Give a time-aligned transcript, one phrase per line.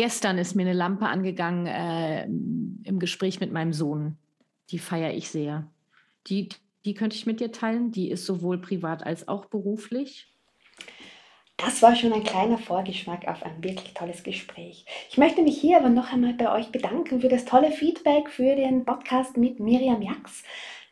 [0.00, 4.16] gestern ist mir eine Lampe angegangen äh, im Gespräch mit meinem Sohn.
[4.70, 5.66] Die feiere ich sehr.
[6.26, 6.48] Die,
[6.86, 7.92] die könnte ich mit dir teilen.
[7.92, 10.32] Die ist sowohl privat als auch beruflich.
[11.58, 14.86] Das war schon ein kleiner Vorgeschmack auf ein wirklich tolles Gespräch.
[15.10, 18.56] Ich möchte mich hier aber noch einmal bei euch bedanken für das tolle Feedback für
[18.56, 20.44] den Podcast mit Miriam Jax,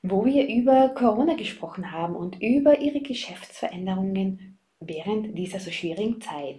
[0.02, 6.59] wo wir über Corona gesprochen haben und über ihre Geschäftsveränderungen während dieser so schwierigen Zeit.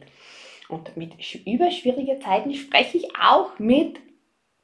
[0.70, 1.14] Und mit
[1.46, 4.00] über schwierige Zeiten spreche ich auch mit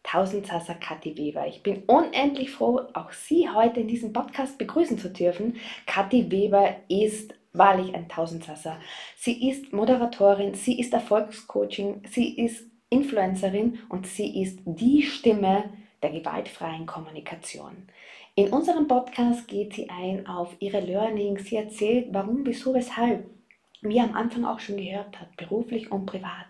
[0.04, 1.48] Tausendsasser Kathi Weber.
[1.48, 5.58] Ich bin unendlich froh, auch Sie heute in diesem Podcast begrüßen zu dürfen.
[5.88, 8.78] Kathi Weber ist wahrlich ein Tausendsasser.
[9.18, 15.72] Sie ist Moderatorin, sie ist Erfolgscoaching, sie ist Influencerin und sie ist die Stimme
[16.04, 17.88] der gewaltfreien Kommunikation.
[18.36, 23.26] In unserem Podcast geht sie ein auf ihre Learnings, sie erzählt, warum, wieso, weshalb,
[23.90, 26.46] wie am Anfang auch schon gehört hat, beruflich und privat.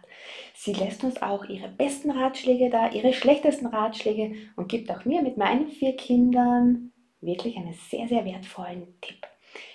[0.53, 5.21] Sie lässt uns auch ihre besten Ratschläge da, ihre schlechtesten Ratschläge und gibt auch mir
[5.21, 9.27] mit meinen vier Kindern wirklich einen sehr, sehr wertvollen Tipp.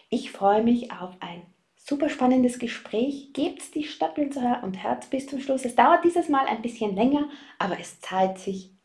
[0.09, 1.43] Ich freue mich auf ein
[1.77, 3.33] super spannendes Gespräch.
[3.33, 5.65] Gebt die Stapeln und Herz bis zum Schluss.
[5.65, 8.80] Es dauert dieses Mal ein bisschen länger, aber es zahlt sich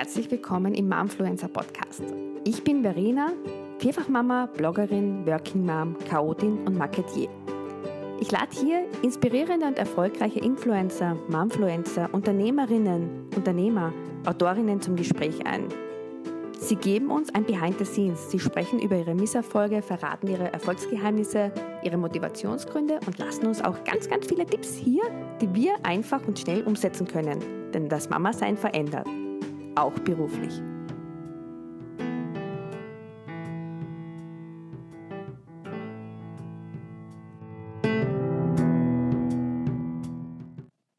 [0.00, 2.02] Herzlich willkommen im Momfluencer Podcast.
[2.44, 3.34] Ich bin Verena,
[3.80, 7.28] Vierfachmama, Bloggerin, Working Mom, Chaotin und Marketier.
[8.18, 13.92] Ich lade hier inspirierende und erfolgreiche Influencer, Momfluencer, Unternehmerinnen, Unternehmer,
[14.24, 15.68] Autorinnen zum Gespräch ein.
[16.58, 18.30] Sie geben uns ein Behind the Scenes.
[18.30, 24.08] Sie sprechen über ihre Misserfolge, verraten ihre Erfolgsgeheimnisse, ihre Motivationsgründe und lassen uns auch ganz,
[24.08, 25.02] ganz viele Tipps hier,
[25.42, 27.38] die wir einfach und schnell umsetzen können.
[27.74, 29.06] Denn das Mama-Sein verändert.
[29.76, 30.60] Auch beruflich.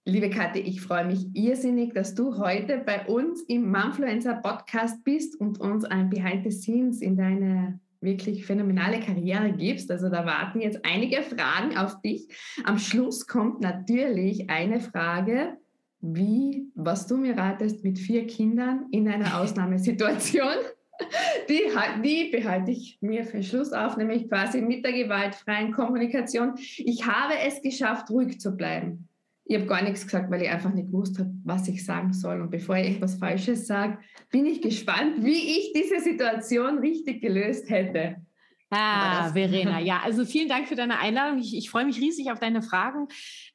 [0.05, 5.39] Liebe Kathi, ich freue mich irrsinnig, dass du heute bei uns im Momfluencer Podcast bist
[5.39, 9.89] und uns ein Behind the Scenes in deine wirklich phänomenale Karriere gibst.
[9.91, 12.27] Also da warten jetzt einige Fragen auf dich.
[12.63, 15.57] Am Schluss kommt natürlich eine Frage,
[16.01, 20.55] wie, was du mir ratest mit vier Kindern in einer Ausnahmesituation.
[21.49, 21.61] Die,
[22.03, 26.53] die, behalte ich mir für Schluss auf, nämlich quasi mit der gewaltfreien Kommunikation.
[26.57, 29.07] Ich habe es geschafft, ruhig zu bleiben.
[29.45, 32.39] Ich habe gar nichts gesagt, weil ich einfach nicht gewusst habe, was ich sagen soll.
[32.39, 33.97] Und bevor ich etwas Falsches sage,
[34.29, 38.17] bin ich gespannt, wie ich diese Situation richtig gelöst hätte.
[38.73, 41.39] Ah, Verena, ja, also vielen Dank für deine Einladung.
[41.39, 43.09] Ich, ich freue mich riesig auf deine Fragen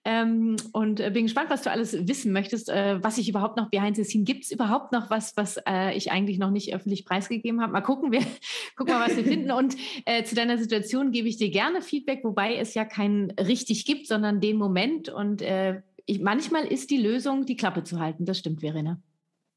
[0.05, 3.71] ähm, und äh, bin gespannt, was du alles wissen möchtest, äh, was ich überhaupt noch
[3.71, 4.25] behind the scene.
[4.25, 7.73] Gibt es überhaupt noch was, was äh, ich eigentlich noch nicht öffentlich preisgegeben habe?
[7.73, 8.21] Mal gucken, wir
[8.77, 9.51] gucken mal, was wir finden.
[9.51, 9.75] Und
[10.05, 14.07] äh, zu deiner Situation gebe ich dir gerne Feedback, wobei es ja kein richtig gibt,
[14.07, 15.09] sondern den Moment.
[15.09, 18.27] Und äh, ich, manchmal ist die Lösung, die Klappe zu halten.
[18.27, 19.01] Das stimmt, Verena.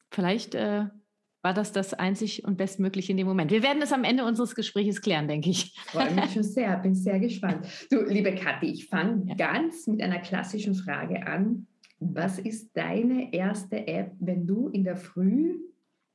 [0.09, 0.86] Vielleicht äh,
[1.41, 3.51] war das das einzig und bestmögliche in dem Moment.
[3.51, 5.73] Wir werden es am Ende unseres Gesprächs klären, denke ich.
[5.88, 7.66] Freue mich schon sehr, bin sehr gespannt.
[7.89, 9.35] Du, liebe Kathi, ich fange ja.
[9.35, 11.67] ganz mit einer klassischen Frage an.
[12.00, 15.59] Was ist deine erste App, wenn du in der Früh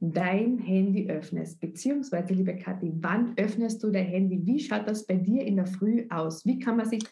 [0.00, 1.60] dein Handy öffnest?
[1.60, 4.40] Beziehungsweise, liebe Kathi, wann öffnest du dein Handy?
[4.44, 6.44] Wie schaut das bei dir in der Früh aus?
[6.44, 7.02] Wie kann man sich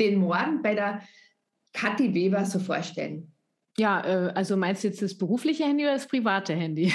[0.00, 1.02] den Morgen bei der
[1.72, 3.29] Kathi Weber so vorstellen?
[3.78, 6.92] Ja, äh, also meinst du jetzt das berufliche Handy oder das private Handy?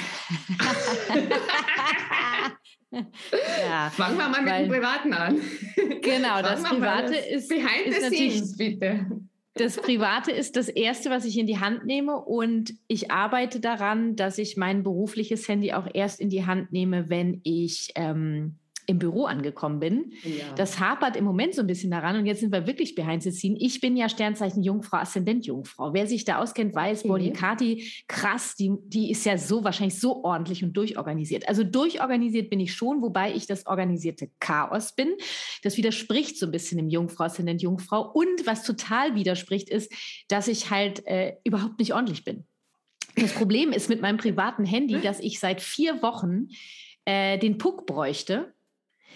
[2.90, 5.40] ja, Fangen wir mal mit dem Privaten an.
[6.02, 9.06] Genau, das Private das ist, behind ist the scenes, bitte.
[9.54, 14.14] Das Private ist das Erste, was ich in die Hand nehme und ich arbeite daran,
[14.14, 18.98] dass ich mein berufliches Handy auch erst in die Hand nehme, wenn ich ähm, im
[18.98, 20.12] Büro angekommen bin.
[20.22, 20.54] Ja.
[20.56, 23.32] Das hapert im Moment so ein bisschen daran und jetzt sind wir wirklich behind the
[23.32, 23.56] scene.
[23.58, 25.92] Ich bin ja Sternzeichen Jungfrau, Aszendent Jungfrau.
[25.92, 27.08] Wer sich da auskennt, weiß, okay.
[27.08, 31.48] boah, die Kati, krass, die, die ist ja so wahrscheinlich so ordentlich und durchorganisiert.
[31.48, 35.14] Also durchorganisiert bin ich schon, wobei ich das organisierte Chaos bin.
[35.62, 38.12] Das widerspricht so ein bisschen im Jungfrau, Aszendent Jungfrau.
[38.12, 39.92] Und was total widerspricht, ist,
[40.28, 42.44] dass ich halt äh, überhaupt nicht ordentlich bin.
[43.16, 46.48] Das Problem ist mit meinem privaten Handy, dass ich seit vier Wochen
[47.04, 48.52] äh, den Puck bräuchte,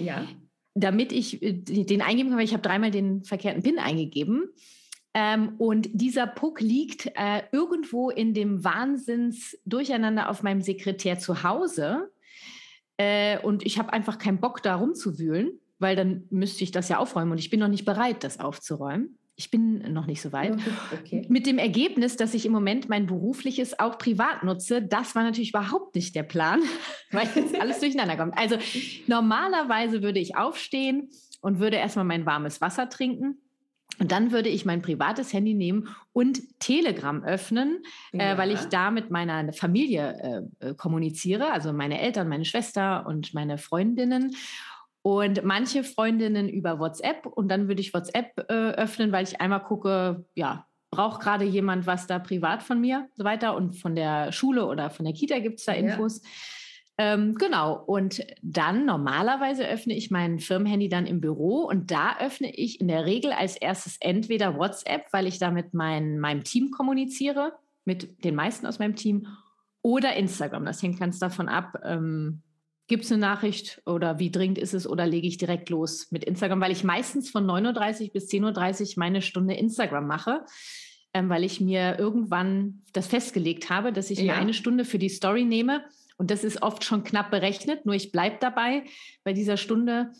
[0.00, 0.26] ja.
[0.75, 4.49] Damit ich äh, den eingeben kann, weil ich habe dreimal den verkehrten PIN eingegeben.
[5.12, 12.11] Ähm, und dieser Puck liegt äh, irgendwo in dem Wahnsinns-Durcheinander auf meinem Sekretär zu Hause.
[12.97, 16.99] Äh, und ich habe einfach keinen Bock, da rumzuwühlen, weil dann müsste ich das ja
[16.99, 19.19] aufräumen und ich bin noch nicht bereit, das aufzuräumen.
[19.40, 20.58] Ich bin noch nicht so weit.
[20.92, 21.25] Okay.
[21.28, 25.50] Mit dem Ergebnis, dass ich im Moment mein berufliches auch privat nutze, das war natürlich
[25.50, 26.60] überhaupt nicht der Plan,
[27.10, 28.37] weil jetzt alles durcheinander kommt.
[28.37, 28.56] Also
[29.06, 31.08] normalerweise würde ich aufstehen
[31.40, 33.38] und würde erstmal mein warmes Wasser trinken.
[33.98, 37.82] Und dann würde ich mein privates Handy nehmen und Telegram öffnen,
[38.12, 38.32] ja.
[38.32, 43.06] äh, weil ich da mit meiner Familie äh, äh, kommuniziere, also meine Eltern, meine Schwester
[43.06, 44.34] und meine Freundinnen
[45.02, 49.62] und manche Freundinnen über WhatsApp und dann würde ich WhatsApp äh, öffnen, weil ich einmal
[49.62, 54.32] gucke, ja, braucht gerade jemand was da privat von mir, so weiter und von der
[54.32, 56.20] Schule oder von der Kita gibt es da Infos.
[56.23, 56.29] Ja.
[56.99, 62.55] Ähm, genau, und dann normalerweise öffne ich mein Firmenhandy dann im Büro und da öffne
[62.55, 66.70] ich in der Regel als erstes entweder WhatsApp, weil ich da mit mein, meinem Team
[66.70, 67.55] kommuniziere,
[67.87, 69.26] mit den meisten aus meinem Team,
[69.82, 70.67] oder Instagram.
[70.67, 72.43] Das hängt ganz davon ab, ähm,
[72.90, 76.25] Gibt es eine Nachricht oder wie dringend ist es oder lege ich direkt los mit
[76.25, 80.44] Instagram, weil ich meistens von 9.30 Uhr bis 10.30 Uhr meine Stunde Instagram mache,
[81.14, 84.25] ähm, weil ich mir irgendwann das festgelegt habe, dass ich ja.
[84.25, 85.84] mir eine Stunde für die Story nehme.
[86.19, 88.82] Und das ist oft schon knapp berechnet, nur ich bleibe dabei
[89.22, 90.10] bei dieser Stunde.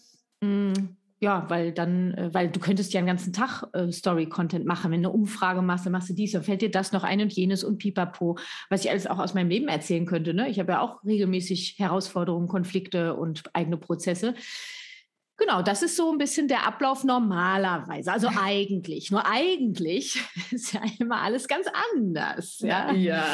[0.41, 4.65] Mh, mm, ja, weil dann, äh, weil du könntest ja einen ganzen Tag äh, Story-Content
[4.65, 4.91] machen.
[4.91, 7.21] Wenn du eine Umfrage machst, dann machst du dies, dann fällt dir das noch ein
[7.21, 8.39] und jenes und pipapo,
[8.71, 10.33] was ich alles auch aus meinem Leben erzählen könnte.
[10.33, 10.49] Ne?
[10.49, 14.35] Ich habe ja auch regelmäßig Herausforderungen, Konflikte und eigene Prozesse.
[15.37, 18.11] Genau, das ist so ein bisschen der Ablauf normalerweise.
[18.11, 22.61] Also eigentlich, nur eigentlich ist ja immer alles ganz anders.
[22.61, 23.27] Ja, ja.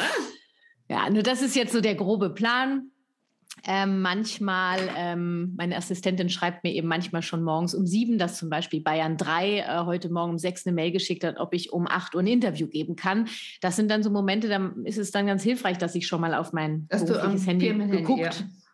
[0.89, 2.91] Ja, nur das ist jetzt so der grobe Plan.
[3.65, 8.49] Ähm, manchmal, ähm, meine Assistentin schreibt mir eben manchmal schon morgens um sieben, dass zum
[8.49, 11.87] Beispiel Bayern 3 äh, heute Morgen um sechs eine Mail geschickt hat, ob ich um
[11.87, 13.27] acht Uhr ein Interview geben kann.
[13.61, 16.33] Das sind dann so Momente, da ist es dann ganz hilfreich, dass ich schon mal
[16.33, 18.31] auf mein berufliches Handy geguckt ja.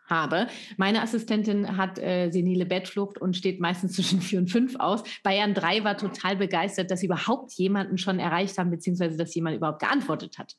[0.10, 0.48] habe.
[0.78, 5.04] Meine Assistentin hat äh, senile Bettflucht und steht meistens zwischen vier und fünf aus.
[5.24, 9.56] Bayern 3 war total begeistert, dass sie überhaupt jemanden schon erreicht haben, beziehungsweise dass jemand
[9.56, 10.56] überhaupt geantwortet hat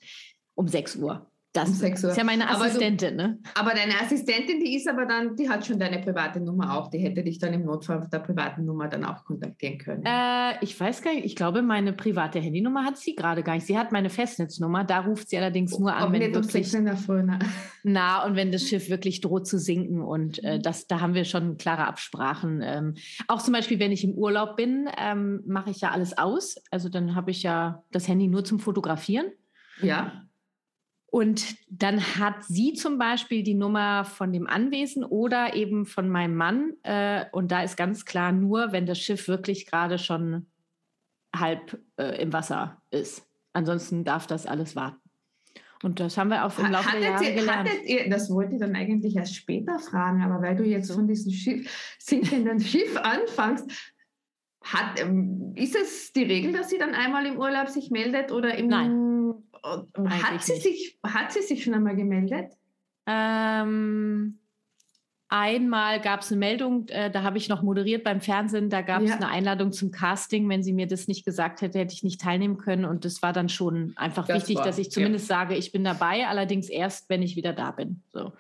[0.57, 1.31] um sechs Uhr.
[1.55, 3.39] Das um ist ja meine Assistentin, aber du, ne?
[3.55, 6.91] Aber deine Assistentin, die ist aber dann, die hat schon deine private Nummer auch.
[6.91, 10.03] Die hätte dich dann im Notfall auf der privaten Nummer dann auch kontaktieren können.
[10.05, 13.67] Äh, ich weiß gar nicht, ich glaube, meine private Handynummer hat sie gerade gar nicht.
[13.67, 17.23] Sie hat meine Festnetznummer, da ruft sie allerdings nur an, wenn nicht wirklich, um Früh,
[17.23, 17.39] ne?
[17.85, 20.03] na, und wenn das Schiff wirklich droht zu sinken.
[20.03, 22.63] Und äh, das, da haben wir schon klare Absprachen.
[22.65, 22.95] Ähm,
[23.29, 26.57] auch zum Beispiel, wenn ich im Urlaub bin, ähm, mache ich ja alles aus.
[26.73, 29.27] Also dann habe ich ja das Handy nur zum Fotografieren.
[29.81, 30.24] Ja.
[31.15, 36.35] Und dann hat sie zum Beispiel die Nummer von dem Anwesen oder eben von meinem
[36.35, 36.73] Mann.
[36.83, 40.47] Äh, und da ist ganz klar nur, wenn das Schiff wirklich gerade schon
[41.33, 43.25] halb äh, im Wasser ist.
[43.53, 44.99] Ansonsten darf das alles warten.
[45.85, 47.71] Und das haben wir auch im Laufe hattet der Jahre ihr, gelernt.
[47.85, 51.31] Ihr, das wollte ich dann eigentlich erst später fragen, aber weil du jetzt von diesem
[51.31, 53.71] Schiff, sinkenden Schiff anfängst,
[54.65, 58.57] hat, ähm, ist es die Regel, dass sie dann einmal im Urlaub sich meldet oder
[58.57, 59.14] im Nein.
[59.63, 62.53] Hat sie, sich, hat sie sich schon einmal gemeldet?
[63.07, 64.39] Ähm,
[65.29, 69.03] einmal gab es eine Meldung, äh, da habe ich noch moderiert beim Fernsehen, da gab
[69.03, 69.17] es ja.
[69.17, 70.49] eine Einladung zum Casting.
[70.49, 72.85] Wenn sie mir das nicht gesagt hätte, hätte ich nicht teilnehmen können.
[72.85, 75.37] Und das war dann schon einfach das wichtig, war, dass ich zumindest ja.
[75.37, 78.03] sage, ich bin dabei, allerdings erst, wenn ich wieder da bin.
[78.13, 78.33] So.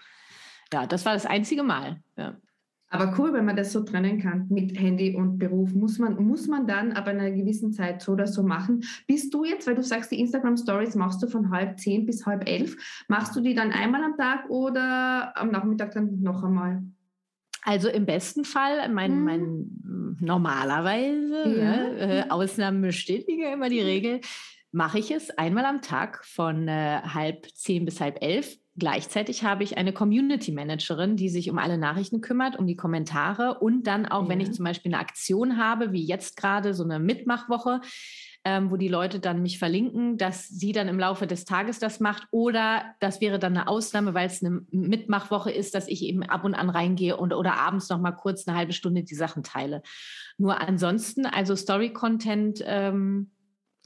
[0.73, 2.01] Ja, das war das einzige Mal.
[2.17, 2.37] Ja.
[2.91, 5.75] Aber cool, wenn man das so trennen kann mit Handy und Beruf.
[5.75, 8.85] Muss man, muss man dann aber in einer gewissen Zeit so oder so machen.
[9.07, 12.25] Bist du jetzt, weil du sagst, die Instagram Stories machst du von halb zehn bis
[12.25, 12.77] halb elf,
[13.09, 16.83] machst du die dann einmal am Tag oder am Nachmittag dann noch einmal?
[17.63, 19.25] Also im besten Fall, mein, hm.
[19.25, 21.89] mein normalerweise, ja.
[21.97, 24.21] äh, Ausnahmen bestätigen immer die Regel,
[24.71, 29.63] mache ich es einmal am Tag von äh, halb zehn bis halb elf Gleichzeitig habe
[29.63, 34.05] ich eine Community Managerin, die sich um alle Nachrichten kümmert, um die Kommentare und dann
[34.05, 34.29] auch, ja.
[34.29, 37.81] wenn ich zum Beispiel eine Aktion habe, wie jetzt gerade so eine Mitmachwoche,
[38.45, 42.01] ähm, wo die Leute dann mich verlinken, dass sie dann im Laufe des Tages das
[42.01, 46.25] macht oder das wäre dann eine Ausnahme, weil es eine Mitmachwoche ist, dass ich eben
[46.25, 49.45] ab und an reingehe und oder abends noch mal kurz eine halbe Stunde die Sachen
[49.45, 49.83] teile.
[50.37, 52.61] Nur ansonsten, also Story Content.
[52.67, 53.31] Ähm,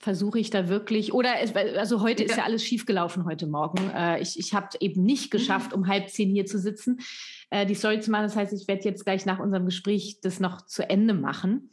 [0.01, 2.31] versuche ich da wirklich, oder es, also heute ja.
[2.31, 3.91] ist ja alles schiefgelaufen heute Morgen.
[3.91, 5.39] Äh, ich ich habe eben nicht mhm.
[5.39, 7.01] geschafft, um halb zehn hier zu sitzen,
[7.51, 8.25] äh, die Story zu machen.
[8.25, 11.71] Das heißt, ich werde jetzt gleich nach unserem Gespräch das noch zu Ende machen.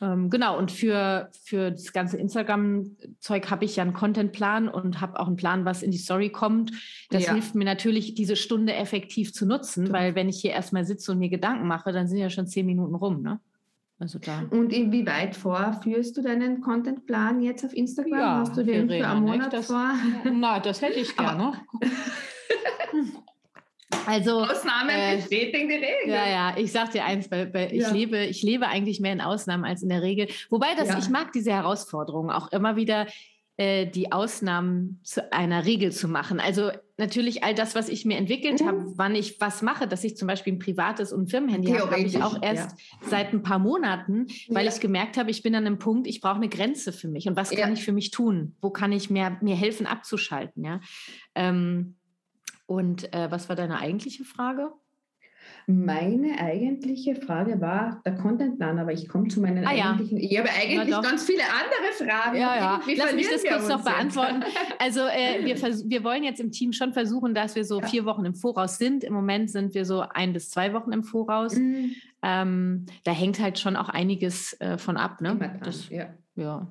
[0.00, 5.20] Ähm, genau, und für, für das ganze Instagram-Zeug habe ich ja einen Contentplan und habe
[5.20, 6.72] auch einen Plan, was in die Story kommt.
[7.10, 7.32] Das ja.
[7.32, 11.18] hilft mir natürlich, diese Stunde effektiv zu nutzen, weil wenn ich hier erstmal sitze und
[11.18, 13.22] mir Gedanken mache, dann sind ja schon zehn Minuten rum.
[13.22, 13.40] Ne?
[14.04, 14.42] Also da.
[14.50, 18.18] Und inwieweit vorführst du deinen Contentplan jetzt auf Instagram?
[18.18, 19.94] Ja, Hast du den für einen Monat das, vor?
[20.30, 21.54] Na, das hätte ich gerne.
[24.06, 26.08] Also, Ausnahmen äh, bestätigen die Regel.
[26.08, 27.86] Ja, ja, ich sag dir eins, weil, weil ja.
[27.86, 30.28] ich, lebe, ich lebe eigentlich mehr in Ausnahmen als in der Regel.
[30.50, 30.98] Wobei das, ja.
[30.98, 33.06] ich mag diese Herausforderung auch immer wieder
[33.56, 36.38] äh, die Ausnahmen zu einer Regel zu machen.
[36.38, 38.66] Also natürlich all das, was ich mir entwickelt mhm.
[38.66, 41.90] habe, wann ich was mache, dass ich zum Beispiel ein privates und ein Firmenhandy habe,
[41.90, 43.08] habe ich auch erst ja.
[43.08, 44.72] seit ein paar Monaten, weil ja.
[44.72, 47.26] ich gemerkt habe, ich bin an einem Punkt, ich brauche eine Grenze für mich.
[47.26, 48.54] Und was kann ich für mich tun?
[48.60, 50.64] Wo kann ich mehr, mir helfen abzuschalten?
[50.64, 50.80] Ja.
[51.34, 51.96] Ähm,
[52.66, 54.70] und äh, was war deine eigentliche Frage?
[55.66, 60.18] Meine eigentliche Frage war der Contentplan, aber ich komme zu meinen ah, eigentlichen.
[60.18, 60.24] Ja.
[60.30, 62.36] Ich habe eigentlich ganz viele andere Fragen.
[62.36, 62.80] Ja, ja.
[62.96, 64.42] Lass mich das kurz noch beantworten.
[64.78, 67.86] Also äh, wir, wir wollen jetzt im Team schon versuchen, dass wir so ja.
[67.86, 69.04] vier Wochen im Voraus sind.
[69.04, 71.56] Im Moment sind wir so ein bis zwei Wochen im Voraus.
[71.56, 71.94] Mhm.
[72.22, 75.20] Ähm, da hängt halt schon auch einiges äh, von ab.
[75.20, 75.60] Ne?
[75.62, 76.06] Das, ja.
[76.36, 76.68] ja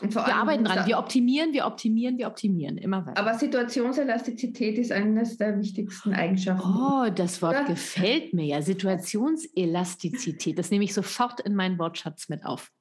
[0.00, 3.20] wir arbeiten dran, wir optimieren, wir optimieren, wir optimieren, immer weiter.
[3.20, 6.66] Aber Situationselastizität ist eines der wichtigsten Eigenschaften.
[6.66, 7.64] Oh, das Wort Oder?
[7.66, 8.62] gefällt mir ja.
[8.62, 12.72] Situationselastizität, das nehme ich sofort in meinen Wortschatz mit auf.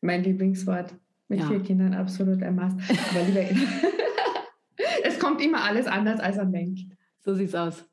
[0.00, 0.94] Mein Lieblingswort.
[1.28, 1.46] Mit ja.
[1.46, 2.78] vier Kindern absolut ein Mast.
[3.10, 3.40] Aber lieber,
[5.04, 6.80] es kommt immer alles anders, als man denkt.
[7.20, 7.88] So sieht's aus.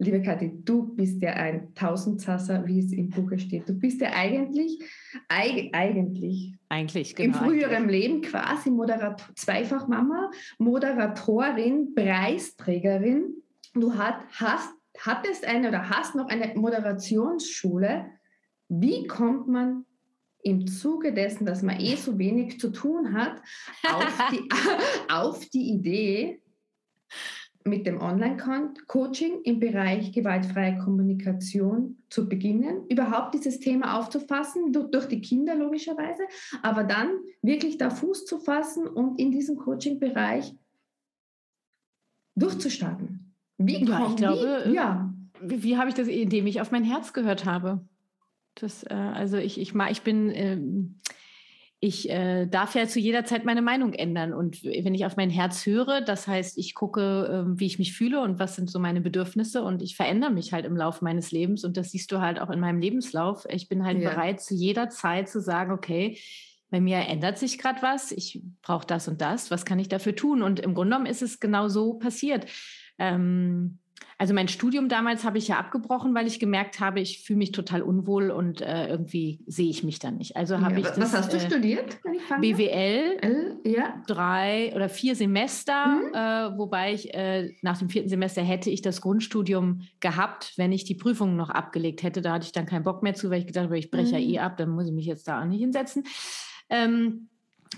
[0.00, 3.68] Liebe Kathi, du bist ja ein Tausendsasser, wie es im Buche steht.
[3.68, 4.78] Du bist ja eigentlich,
[5.28, 8.02] eig eigentlich, eigentlich genau, im früheren eigentlich.
[8.02, 13.42] Leben quasi Moderator, Zweifachmama, Moderatorin, Preisträgerin.
[13.74, 18.06] Du hat, hast, hattest eine oder hast noch eine Moderationsschule.
[18.68, 19.84] Wie kommt man
[20.44, 23.42] im Zuge dessen, dass man eh so wenig zu tun hat,
[23.82, 24.48] auf die,
[25.12, 26.40] auf die Idee,
[27.64, 35.20] mit dem Online-Coaching im Bereich gewaltfreie Kommunikation zu beginnen, überhaupt dieses Thema aufzufassen, durch die
[35.20, 36.22] Kinder logischerweise,
[36.62, 37.10] aber dann
[37.42, 40.54] wirklich da Fuß zu fassen und in diesem Coaching-Bereich
[42.36, 43.34] durchzustarten.
[43.58, 45.12] Wie ja, ich glaube, wie, ja.
[45.40, 47.80] wie, wie habe ich das, indem ich auf mein Herz gehört habe?
[48.54, 50.30] Das, äh, also ich, ich, ich bin...
[50.32, 50.94] Ähm,
[51.80, 54.32] ich äh, darf ja zu jeder Zeit meine Meinung ändern.
[54.32, 57.92] Und wenn ich auf mein Herz höre, das heißt, ich gucke, äh, wie ich mich
[57.92, 61.30] fühle und was sind so meine Bedürfnisse und ich verändere mich halt im Laufe meines
[61.30, 61.64] Lebens.
[61.64, 63.46] Und das siehst du halt auch in meinem Lebenslauf.
[63.48, 64.10] Ich bin halt ja.
[64.10, 66.18] bereit, zu jeder Zeit zu sagen, okay,
[66.70, 70.14] bei mir ändert sich gerade was, ich brauche das und das, was kann ich dafür
[70.14, 70.42] tun?
[70.42, 72.46] Und im Grunde genommen ist es genau so passiert.
[72.98, 73.78] Ähm,
[74.20, 77.52] also mein Studium damals habe ich ja abgebrochen, weil ich gemerkt habe, ich fühle mich
[77.52, 80.36] total unwohl und äh, irgendwie sehe ich mich dann nicht.
[80.36, 81.98] Also habe ja, ich das, Was hast du äh, studiert?
[82.40, 84.02] BWL, L, ja.
[84.08, 86.14] drei oder vier Semester, mhm.
[86.14, 90.82] äh, wobei ich äh, nach dem vierten Semester hätte ich das Grundstudium gehabt, wenn ich
[90.82, 92.20] die Prüfungen noch abgelegt hätte.
[92.20, 94.20] Da hatte ich dann keinen Bock mehr zu, weil ich gedacht habe, ich breche mhm.
[94.20, 96.02] ja eh ab, dann muss ich mich jetzt da auch nicht hinsetzen.
[96.70, 97.28] Ähm,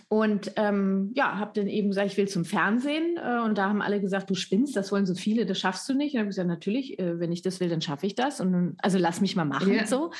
[0.09, 3.17] und ähm, ja, habe dann eben gesagt, ich will zum Fernsehen.
[3.17, 5.95] Äh, und da haben alle gesagt, du spinnst, das wollen so viele, das schaffst du
[5.95, 6.15] nicht.
[6.15, 8.41] Und habe ich gesagt, natürlich, äh, wenn ich das will, dann schaffe ich das.
[8.41, 9.87] Und also lass mich mal machen yeah.
[9.87, 10.11] so.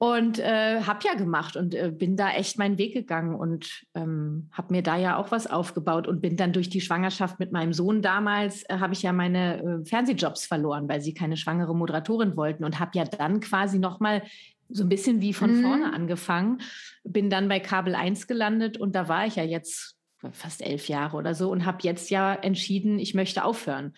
[0.00, 4.48] Und äh, habe ja gemacht und äh, bin da echt meinen Weg gegangen und ähm,
[4.52, 7.72] habe mir da ja auch was aufgebaut und bin dann durch die Schwangerschaft mit meinem
[7.72, 12.36] Sohn damals, äh, habe ich ja meine äh, Fernsehjobs verloren, weil sie keine schwangere Moderatorin
[12.36, 14.22] wollten und habe ja dann quasi nochmal
[14.68, 15.62] so ein bisschen wie von mhm.
[15.62, 16.60] vorne angefangen.
[17.04, 19.96] Bin dann bei Kabel 1 gelandet und da war ich ja jetzt
[20.32, 23.94] fast elf Jahre oder so und habe jetzt ja entschieden, ich möchte aufhören.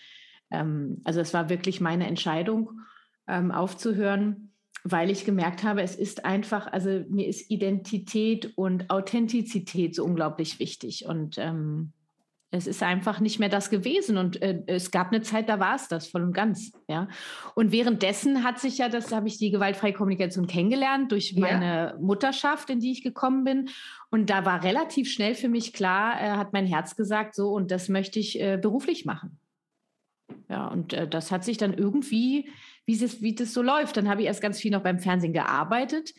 [0.51, 2.81] Ähm, also es war wirklich meine Entscheidung,
[3.27, 4.53] ähm, aufzuhören,
[4.85, 10.59] weil ich gemerkt habe, es ist einfach, also mir ist Identität und Authentizität so unglaublich
[10.59, 11.93] wichtig und ähm,
[12.51, 14.17] es ist einfach nicht mehr das gewesen.
[14.17, 16.73] Und äh, es gab eine Zeit, da war es das voll und ganz.
[16.89, 17.09] Ja.
[17.55, 21.41] Und währenddessen hat sich ja, das habe ich die gewaltfreie Kommunikation kennengelernt durch ja.
[21.41, 23.71] meine Mutterschaft, in die ich gekommen bin.
[24.11, 27.71] Und da war relativ schnell für mich klar, äh, hat mein Herz gesagt, so, und
[27.71, 29.39] das möchte ich äh, beruflich machen.
[30.49, 32.51] Ja, und äh, das hat sich dann irgendwie,
[32.85, 33.97] wie, es, wie das so läuft.
[33.97, 36.13] Dann habe ich erst ganz viel noch beim Fernsehen gearbeitet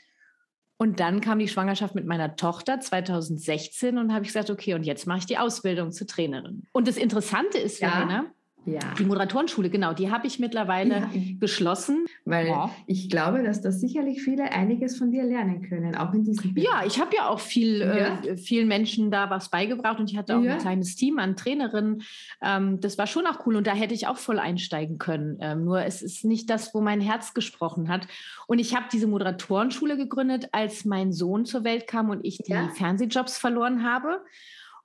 [0.81, 4.81] und dann kam die Schwangerschaft mit meiner Tochter 2016 und habe ich gesagt, okay, und
[4.81, 6.63] jetzt mache ich die Ausbildung zur Trainerin.
[6.71, 7.91] Und das Interessante ist, ja.
[7.91, 8.31] Verena, ja.
[8.65, 11.09] Die Moderatorenschule, genau, die habe ich mittlerweile ja.
[11.39, 12.05] geschlossen.
[12.25, 12.69] Weil ja.
[12.85, 16.67] ich glaube, dass das sicherlich viele einiges von dir lernen können, auch in diesem Bereich.
[16.67, 20.37] Ja, ich habe ja auch viel, äh, vielen Menschen da was beigebracht und ich hatte
[20.37, 22.03] auch ein kleines Team an Trainerinnen.
[22.41, 25.37] Ähm, das war schon auch cool und da hätte ich auch voll einsteigen können.
[25.41, 28.07] Ähm, nur es ist nicht das, wo mein Herz gesprochen hat.
[28.45, 32.53] Und ich habe diese Moderatorenschule gegründet, als mein Sohn zur Welt kam und ich die
[32.75, 34.21] Fernsehjobs verloren habe.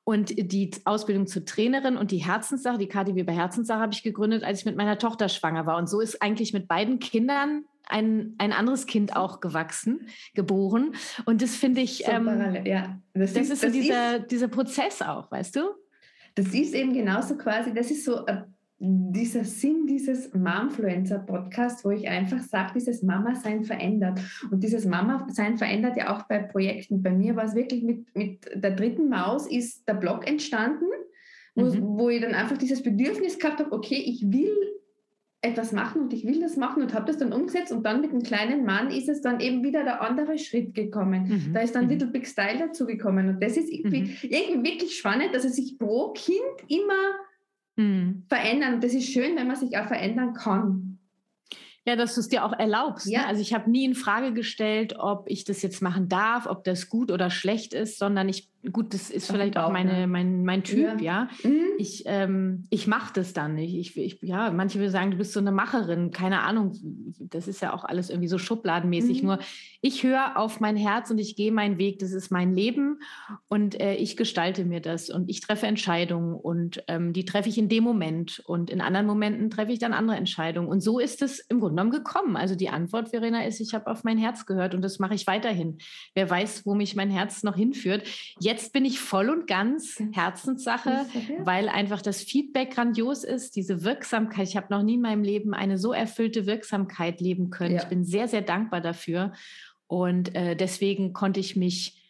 [0.08, 4.44] Und die Ausbildung zur Trainerin und die Herzenssache, die KTW bei Herzenssache habe ich gegründet,
[4.44, 5.76] als ich mit meiner Tochter schwanger war.
[5.78, 10.94] Und so ist eigentlich mit beiden Kindern ein, ein anderes Kind auch gewachsen, geboren.
[11.24, 13.00] Und das finde ich, so ähm, ja.
[13.14, 15.70] das, das, ist, ist so dieser, ist, dieser Prozess auch, weißt du?
[16.36, 18.42] Das ist eben genauso quasi, das ist so, äh,
[18.78, 24.20] dieser Sinn dieses Momfluencer-Podcasts, wo ich einfach sage, dieses Mama-Sein verändert.
[24.50, 27.02] Und dieses Mama-Sein verändert ja auch bei Projekten.
[27.02, 30.84] Bei mir war es wirklich mit, mit der dritten Maus ist der Blog entstanden,
[31.54, 31.98] wo, mhm.
[31.98, 34.54] wo ich dann einfach dieses Bedürfnis gehabt habe, okay, ich will
[35.40, 38.12] etwas machen und ich will das machen und habe das dann umgesetzt und dann mit
[38.12, 41.28] dem kleinen Mann ist es dann eben wieder der andere Schritt gekommen.
[41.28, 41.54] Mhm.
[41.54, 41.90] Da ist dann mhm.
[41.90, 44.16] Little Big Style dazu gekommen und das ist irgendwie, mhm.
[44.22, 46.92] irgendwie wirklich spannend, dass es sich pro Kind immer
[47.76, 48.24] mhm.
[48.28, 48.80] verändern.
[48.80, 50.98] Das ist schön, wenn man sich auch verändern kann.
[51.86, 53.06] Ja, dass du es dir auch erlaubst.
[53.06, 53.12] Ne?
[53.12, 53.20] Ja.
[53.20, 53.26] Ne?
[53.28, 56.88] Also ich habe nie in Frage gestellt, ob ich das jetzt machen darf, ob das
[56.88, 61.00] gut oder schlecht ist, sondern ich gut, das ist vielleicht auch meine, mein, mein Typ,
[61.00, 61.28] ja.
[61.42, 61.48] ja.
[61.48, 61.64] Mhm.
[61.78, 63.74] Ich, ähm, ich mache das dann nicht.
[63.74, 66.72] Ich, ich, ja, manche würden sagen, du bist so eine Macherin, keine Ahnung.
[67.20, 69.22] Das ist ja auch alles irgendwie so schubladenmäßig.
[69.22, 69.26] Mhm.
[69.26, 69.38] Nur
[69.80, 71.98] ich höre auf mein Herz und ich gehe meinen Weg.
[71.98, 73.00] Das ist mein Leben
[73.48, 77.58] und äh, ich gestalte mir das und ich treffe Entscheidungen und ähm, die treffe ich
[77.58, 80.68] in dem Moment und in anderen Momenten treffe ich dann andere Entscheidungen.
[80.68, 82.36] Und so ist es im Grunde genommen gekommen.
[82.36, 85.26] Also die Antwort, Verena, ist, ich habe auf mein Herz gehört und das mache ich
[85.26, 85.78] weiterhin.
[86.14, 88.06] Wer weiß, wo mich mein Herz noch hinführt.
[88.40, 91.06] Jetzt jetzt bin ich voll und ganz Herzenssache,
[91.44, 94.48] weil einfach das Feedback grandios ist, diese Wirksamkeit.
[94.48, 97.74] Ich habe noch nie in meinem Leben eine so erfüllte Wirksamkeit leben können.
[97.74, 97.82] Ja.
[97.82, 99.32] Ich bin sehr, sehr dankbar dafür.
[99.86, 102.05] Und äh, deswegen konnte ich mich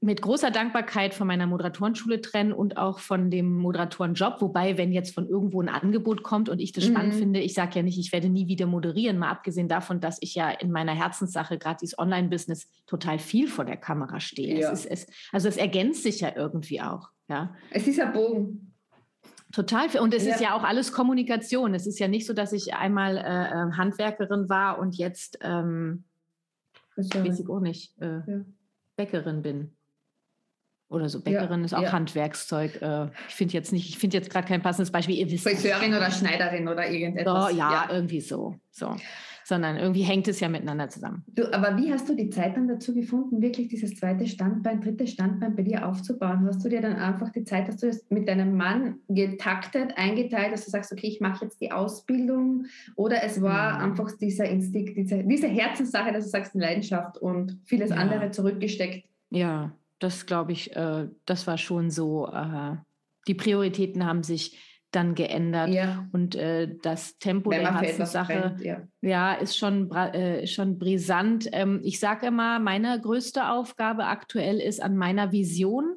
[0.00, 4.40] mit großer Dankbarkeit von meiner Moderatorenschule trennen und auch von dem Moderatorenjob.
[4.40, 7.18] Wobei, wenn jetzt von irgendwo ein Angebot kommt und ich das spannend mhm.
[7.18, 10.34] finde, ich sage ja nicht, ich werde nie wieder moderieren, mal abgesehen davon, dass ich
[10.34, 14.58] ja in meiner Herzenssache, gerade dieses Online-Business, total viel vor der Kamera stehe.
[14.60, 14.72] Ja.
[14.72, 17.10] Es ist, es, also es ergänzt sich ja irgendwie auch.
[17.28, 17.54] Ja.
[17.70, 18.72] Es ist ein Bogen.
[19.52, 19.86] Total.
[20.00, 20.34] Und es ja.
[20.34, 21.74] ist ja auch alles Kommunikation.
[21.74, 26.04] Es ist ja nicht so, dass ich einmal äh, äh Handwerkerin war und jetzt, ähm,
[26.96, 28.44] weiß ich auch nicht, äh, ja.
[28.96, 29.76] Bäckerin bin.
[30.88, 31.20] Oder so.
[31.20, 31.92] Bäckerin ja, ist auch ja.
[31.92, 32.80] Handwerkszeug.
[32.80, 35.16] Äh, ich finde jetzt nicht, ich finde jetzt gerade kein passendes Beispiel.
[35.16, 37.50] Ihr wisst Friseurin oder Schneiderin oder irgendetwas.
[37.50, 38.54] So, ja, ja, irgendwie so.
[38.70, 38.94] so
[39.46, 41.22] sondern irgendwie hängt es ja miteinander zusammen.
[41.28, 45.06] Du, aber wie hast du die Zeit dann dazu gefunden, wirklich dieses zweite Standbein, dritte
[45.06, 46.44] Standbein bei dir aufzubauen?
[46.48, 50.52] Hast du dir dann einfach die Zeit, hast du das mit deinem Mann getaktet, eingeteilt,
[50.52, 53.84] dass du sagst, okay, ich mache jetzt die Ausbildung oder es war mhm.
[53.84, 57.96] einfach dieser Instinkt, diese, diese Herzenssache, dass du sagst, Leidenschaft und vieles ja.
[57.98, 59.08] andere zurückgesteckt?
[59.30, 62.26] Ja, das glaube ich, äh, das war schon so.
[62.26, 62.78] Äh,
[63.28, 65.68] die Prioritäten haben sich dann geändert.
[65.68, 66.08] Ja.
[66.12, 68.82] Und äh, das Tempo der ganzen Sache ja.
[69.02, 69.34] ja.
[69.34, 71.48] ist, schon, äh, schon brisant.
[71.52, 75.96] Ähm, ich sage immer, meine größte Aufgabe aktuell ist an meiner Vision,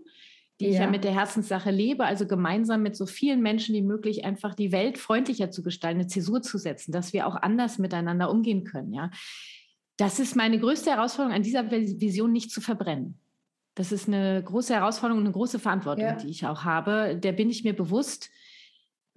[0.60, 0.72] die ja.
[0.72, 4.54] ich ja mit der Herzenssache lebe, also gemeinsam mit so vielen Menschen wie möglich einfach
[4.54, 8.66] die Welt freundlicher zu gestalten, eine Zäsur zu setzen, dass wir auch anders miteinander umgehen
[8.66, 8.94] können.
[8.94, 9.12] Ja,
[9.96, 13.18] das ist meine größte Herausforderung, an dieser Vision nicht zu verbrennen.
[13.76, 16.16] Das ist eine große Herausforderung und eine große Verantwortung, ja.
[16.16, 17.16] die ich auch habe.
[17.16, 18.30] Der bin ich mir bewusst.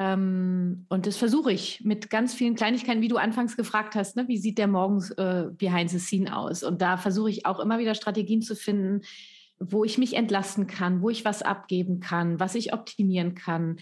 [0.03, 4.27] Ähm, und das versuche ich mit ganz vielen Kleinigkeiten, wie du anfangs gefragt hast, ne?
[4.27, 6.63] wie sieht der morgens äh, behind the scene aus?
[6.63, 9.03] Und da versuche ich auch immer wieder Strategien zu finden,
[9.61, 13.77] wo ich mich entlasten kann, wo ich was abgeben kann, was ich optimieren kann.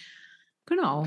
[0.67, 1.07] Genau.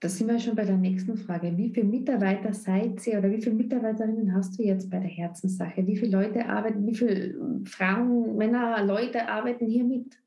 [0.00, 1.56] Da sind wir schon bei der nächsten Frage.
[1.56, 5.86] Wie viele Mitarbeiter seid ihr oder wie viele Mitarbeiterinnen hast du jetzt bei der Herzenssache?
[5.86, 7.34] Wie viele Leute arbeiten, wie viele
[7.64, 10.18] Frauen, Männer, Leute arbeiten hier mit?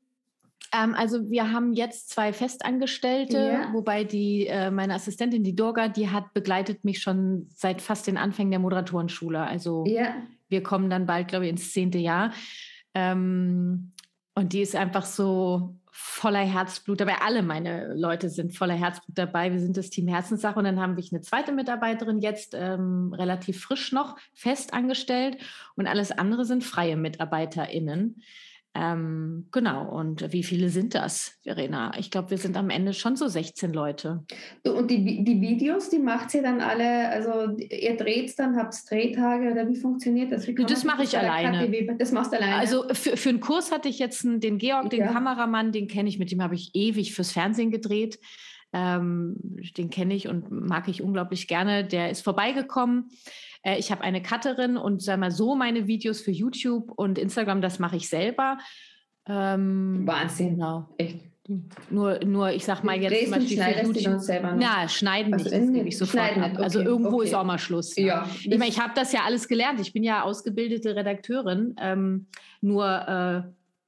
[0.72, 3.72] Ähm, also wir haben jetzt zwei Festangestellte, ja.
[3.72, 8.16] wobei die äh, meine Assistentin, die Dorga, die hat begleitet mich schon seit fast den
[8.16, 9.40] Anfängen der Moderatorenschule.
[9.40, 10.14] Also ja.
[10.48, 12.32] wir kommen dann bald, glaube ich, ins zehnte Jahr.
[12.94, 13.92] Ähm,
[14.34, 17.16] und die ist einfach so voller Herzblut dabei.
[17.22, 19.52] Alle meine Leute sind voller Herzblut dabei.
[19.52, 20.56] Wir sind das Team Herzenssache.
[20.56, 25.38] Und dann haben wir eine zweite Mitarbeiterin jetzt ähm, relativ frisch noch fest angestellt.
[25.74, 28.22] Und alles andere sind freie MitarbeiterInnen.
[28.74, 31.92] Ähm, genau, und wie viele sind das, Verena?
[31.98, 34.24] Ich glaube, wir sind am Ende schon so 16 Leute.
[34.64, 38.74] Und die, die Videos, die macht ihr dann alle, also ihr dreht es dann, habt
[38.88, 40.46] Drehtage oder wie funktioniert das?
[40.46, 41.96] Wie das mache ich alleine.
[41.98, 42.56] Das machst du alleine?
[42.56, 45.12] Also für, für einen Kurs hatte ich jetzt den Georg, den ja.
[45.12, 48.20] Kameramann, den kenne ich, mit dem habe ich ewig fürs Fernsehen gedreht.
[48.72, 49.36] Ähm,
[49.76, 51.84] den kenne ich und mag ich unglaublich gerne.
[51.84, 53.10] Der ist vorbeigekommen.
[53.62, 57.60] Äh, ich habe eine Cutterin und sag mal so meine Videos für YouTube und Instagram,
[57.60, 58.58] das mache ich selber.
[59.26, 60.50] Ähm, Wahnsinn.
[60.50, 60.88] Genau.
[60.96, 61.18] Echt.
[61.88, 64.56] Nur, nur, ich sag mal jetzt zum Beispiel für YouTube.
[64.58, 66.50] Na, schneiden also nicht, das gebe ich sofort ab.
[66.52, 67.28] Okay, also irgendwo okay.
[67.28, 67.96] ist auch mal Schluss.
[67.96, 68.04] Ja.
[68.04, 68.30] ja.
[68.42, 69.80] Ich meine, ich habe das ja alles gelernt.
[69.80, 71.74] Ich bin ja ausgebildete Redakteurin.
[71.80, 72.26] Ähm,
[72.60, 72.84] nur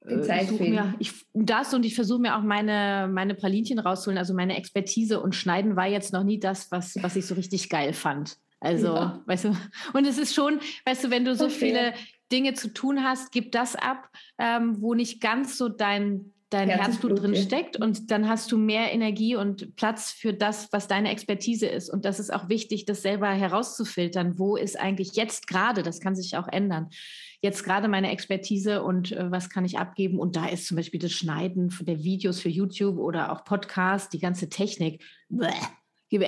[0.07, 4.33] äh, ich mir ich, das und ich versuche mir auch meine, meine Pralinchen rauszuholen, also
[4.33, 7.93] meine Expertise und Schneiden war jetzt noch nie das, was, was ich so richtig geil
[7.93, 8.37] fand.
[8.61, 9.21] Also, ja.
[9.25, 9.57] weißt du,
[9.93, 11.53] und es ist schon, weißt du, wenn du so okay.
[11.53, 11.93] viele
[12.31, 16.87] Dinge zu tun hast, gib das ab, ähm, wo nicht ganz so dein dein Herzblut,
[16.87, 17.41] Herzblut drin ja.
[17.41, 21.89] steckt und dann hast du mehr Energie und Platz für das, was deine Expertise ist.
[21.89, 24.37] Und das ist auch wichtig, das selber herauszufiltern.
[24.37, 26.89] Wo ist eigentlich jetzt gerade, das kann sich auch ändern,
[27.41, 30.19] jetzt gerade meine Expertise und äh, was kann ich abgeben?
[30.19, 34.19] Und da ist zum Beispiel das Schneiden der Videos für YouTube oder auch Podcasts, die
[34.19, 35.01] ganze Technik.
[35.29, 35.47] Bäh
[36.11, 36.25] gebe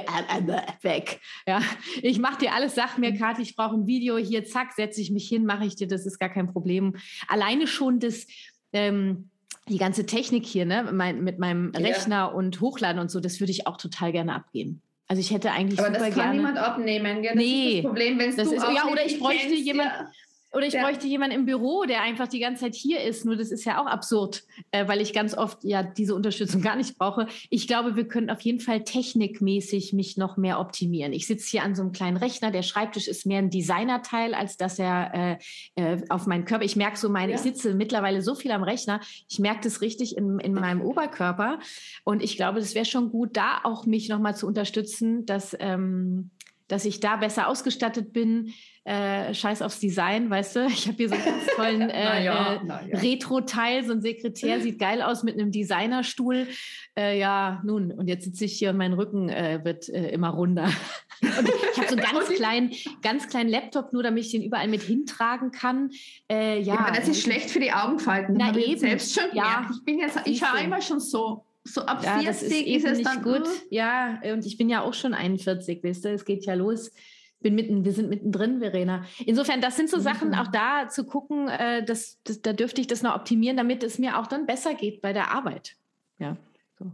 [0.82, 1.19] weg.
[1.46, 1.62] Ja,
[2.02, 5.12] ich mache dir alles, sag mir, Kathi, ich brauche ein Video, hier, zack, setze ich
[5.12, 6.96] mich hin, mache ich dir, das ist gar kein Problem.
[7.28, 8.26] Alleine schon das,
[8.72, 9.30] ähm,
[9.69, 11.82] die ganze Technik hier, ne, mein, mit meinem ja.
[11.82, 14.82] Rechner und Hochladen und so, das würde ich auch total gerne abgeben.
[15.08, 17.24] Also ich hätte eigentlich Aber super das kann niemand abnehmen.
[17.24, 19.65] Ja, das nee, ist das Problem, wenn das du ist, ja, oder ich bräuchte kennst,
[19.65, 20.08] jemand, ja.
[20.54, 20.84] Oder ich ja.
[20.84, 23.26] bräuchte jemanden im Büro, der einfach die ganze Zeit hier ist.
[23.26, 26.76] Nur das ist ja auch absurd, äh, weil ich ganz oft ja diese Unterstützung gar
[26.76, 27.28] nicht brauche.
[27.50, 31.12] Ich glaube, wir können auf jeden Fall technikmäßig mich noch mehr optimieren.
[31.12, 32.52] Ich sitze hier an so einem kleinen Rechner.
[32.52, 35.38] Der Schreibtisch ist mehr ein Designerteil, als dass er äh,
[35.76, 36.66] äh, auf meinen Körper.
[36.66, 37.36] Ich merke so meine, ja.
[37.38, 39.02] ich sitze mittlerweile so viel am Rechner.
[39.28, 41.58] Ich merke das richtig in, in meinem Oberkörper.
[42.04, 46.30] Und ich glaube, das wäre schon gut, da auch mich nochmal zu unterstützen, dass, ähm,
[46.68, 48.54] dass ich da besser ausgestattet bin
[48.86, 50.67] äh, scheiß aufs Design, weißt du?
[50.67, 52.98] Ich habe hier so einen ganz tollen äh, ja, ja.
[53.00, 56.48] Retro-Teil, so ein Sekretär, sieht geil aus mit einem Designerstuhl.
[56.98, 60.30] Äh, ja, nun, und jetzt sitze ich hier und mein Rücken äh, wird äh, immer
[60.30, 60.69] runder.
[61.22, 64.67] Und ich habe so einen ganz kleinen, ganz kleinen Laptop, nur damit ich den überall
[64.67, 65.89] mit hintragen kann.
[66.30, 68.36] Äh, ja, ja, das ist schlecht für die Augenfalten.
[68.38, 68.78] Na eben.
[68.78, 69.69] selbst schon ja.
[69.74, 73.04] Ich bin jetzt, ich schaue immer schon so so ab ja, 40 ist, ist, es
[73.04, 73.48] dann gut.
[73.69, 76.91] Ja, und ich bin ja auch schon 41, weißt du, es geht ja los
[77.43, 79.06] bin mitten, wir sind mittendrin, Verena.
[79.25, 82.88] Insofern, das sind so Sachen, auch da zu gucken, äh, das, das, da dürfte ich
[82.88, 85.75] das noch optimieren, damit es mir auch dann besser geht bei der Arbeit.
[86.17, 86.38] Ja.
[86.79, 86.86] So.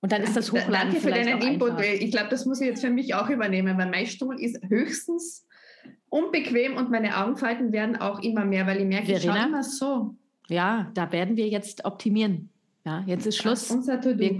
[0.00, 1.72] Und dann ist das Hochladen Danke für deinen Input.
[1.72, 1.84] Einfach.
[1.84, 5.46] Ich glaube, das muss ich jetzt für mich auch übernehmen, weil mein Stuhl ist höchstens
[6.08, 9.62] unbequem und meine Augenfalten werden auch immer mehr, weil ich merke, Verena, ich schaue immer
[9.62, 10.14] so.
[10.48, 12.48] Ja, da werden wir jetzt optimieren.
[12.86, 13.70] Ja, jetzt ist Schluss.
[13.70, 14.38] Unser Wir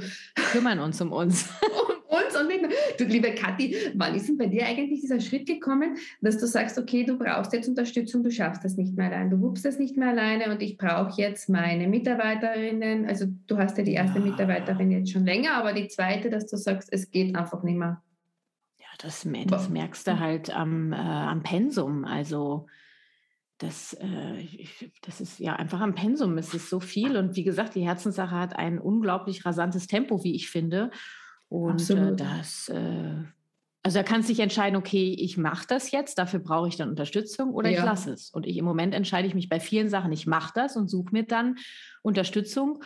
[0.53, 1.51] kümmern uns um uns.
[2.09, 2.65] uns und nicht
[2.99, 6.79] Du, liebe Kathi, wann ist denn bei dir eigentlich dieser Schritt gekommen, dass du sagst,
[6.79, 9.97] okay, du brauchst jetzt Unterstützung, du schaffst das nicht mehr allein, du wuppst das nicht
[9.97, 13.07] mehr alleine und ich brauche jetzt meine Mitarbeiterinnen.
[13.07, 14.25] Also du hast ja die erste ja.
[14.25, 18.03] Mitarbeiterin jetzt schon länger, aber die zweite, dass du sagst, es geht einfach nicht mehr.
[18.79, 22.05] Ja, das, das merkst du halt am, äh, am Pensum.
[22.05, 22.67] Also
[23.59, 24.47] das, äh,
[25.03, 26.39] das ist ja einfach am Pensum.
[26.39, 27.17] Es ist so viel.
[27.17, 30.91] Und wie gesagt, die Herzenssache hat ein unglaublich rasantes Tempo, wie ich finde.
[31.49, 33.25] Und äh, das, äh,
[33.83, 36.91] also da kannst du dich entscheiden, okay, ich mache das jetzt, dafür brauche ich dann
[36.91, 37.79] Unterstützung oder ja.
[37.79, 38.31] ich lasse es.
[38.31, 41.13] Und ich im Moment entscheide ich mich bei vielen Sachen, ich mache das und suche
[41.13, 41.57] mir dann
[42.03, 42.83] Unterstützung.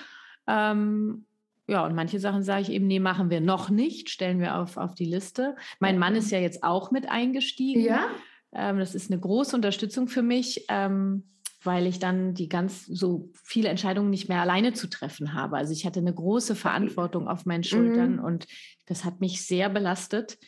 [0.47, 1.25] Ähm,
[1.69, 4.77] ja, und manche Sachen sage ich eben, nee, machen wir noch nicht, stellen wir auf,
[4.77, 5.57] auf die Liste.
[5.81, 7.83] Mein Mann ist ja jetzt auch mit eingestiegen.
[7.83, 8.07] Ja.
[8.53, 10.67] Ähm, das ist eine große Unterstützung für mich.
[10.69, 11.25] Ähm,
[11.65, 15.57] weil ich dann die ganz so viele Entscheidungen nicht mehr alleine zu treffen habe.
[15.57, 18.25] Also ich hatte eine große Verantwortung auf meinen Schultern mhm.
[18.25, 18.47] und
[18.87, 20.39] das hat mich sehr belastet.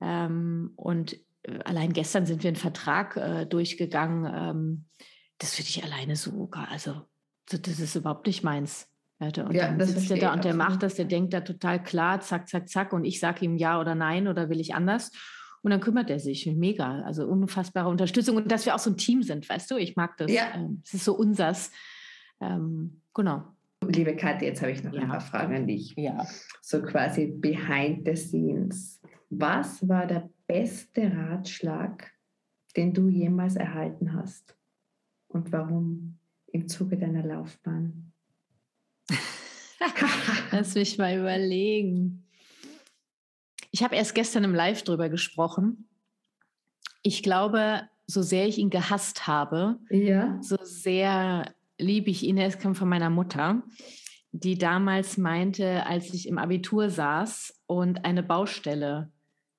[0.00, 4.32] Ähm, und äh, allein gestern sind wir einen Vertrag äh, durchgegangen.
[4.32, 4.84] Ähm,
[5.38, 7.02] das würde ich alleine so, also
[7.50, 8.86] das ist überhaupt nicht meins.
[9.18, 12.20] Und ja, dann sitzt er da und der macht das, der denkt da total klar,
[12.20, 12.92] zack, zack, zack.
[12.94, 15.10] Und ich sage ihm ja oder nein oder will ich anders.
[15.62, 16.46] Und dann kümmert er sich.
[16.46, 17.02] Mega.
[17.02, 18.36] Also unfassbare Unterstützung.
[18.36, 19.76] Und dass wir auch so ein Team sind, weißt du?
[19.76, 20.30] Ich mag das.
[20.30, 20.52] Ja.
[20.54, 21.70] Ähm, es ist so unsers.
[22.40, 23.44] Ähm, genau.
[23.86, 25.02] Liebe Katja, jetzt habe ich noch ja.
[25.02, 25.94] ein paar Fragen an dich.
[25.96, 26.26] Ja.
[26.62, 29.00] So quasi behind the scenes.
[29.30, 32.10] Was war der beste Ratschlag,
[32.76, 34.56] den du jemals erhalten hast?
[35.28, 36.18] Und warum
[36.48, 38.12] im Zuge deiner Laufbahn?
[40.50, 42.26] Lass mich mal überlegen.
[43.80, 45.88] Ich habe erst gestern im Live drüber gesprochen.
[47.02, 50.36] Ich glaube, so sehr ich ihn gehasst habe, ja.
[50.42, 52.36] so sehr liebe ich ihn.
[52.36, 53.62] Er kam von meiner Mutter,
[54.32, 59.10] die damals meinte, als ich im Abitur saß und eine Baustelle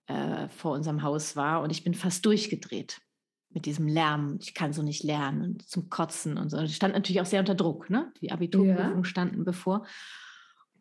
[0.05, 3.01] äh, vor unserem Haus war und ich bin fast durchgedreht
[3.49, 4.37] mit diesem Lärm.
[4.39, 6.59] Ich kann so nicht lernen und zum Kotzen und so.
[6.59, 7.89] Ich stand natürlich auch sehr unter Druck.
[7.89, 8.13] Ne?
[8.21, 9.03] Die Abiturprüfungen ja.
[9.03, 9.83] standen bevor.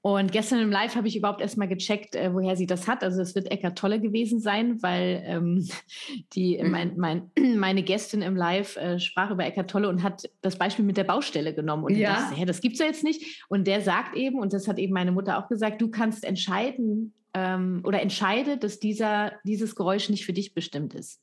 [0.02, 3.04] Und gestern im Live habe ich überhaupt erstmal gecheckt, äh, woher sie das hat.
[3.04, 5.68] Also es wird Eckart Tolle gewesen sein, weil ähm,
[6.32, 6.70] die, mhm.
[6.70, 10.86] mein, mein, meine Gästin im Live äh, sprach über Eckart Tolle und hat das Beispiel
[10.86, 11.84] mit der Baustelle genommen.
[11.84, 12.14] Und ja.
[12.14, 13.44] dachte, hä, das gibt's ja jetzt nicht.
[13.48, 17.12] Und der sagt eben, und das hat eben meine Mutter auch gesagt, du kannst entscheiden
[17.34, 21.20] ähm, oder entscheide, dass dieser, dieses Geräusch nicht für dich bestimmt ist.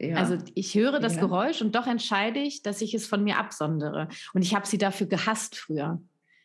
[0.00, 0.16] Ja.
[0.16, 1.20] Also ich höre das ja.
[1.20, 4.08] Geräusch und doch entscheide ich, dass ich es von mir absondere.
[4.32, 6.00] Und ich habe sie dafür gehasst früher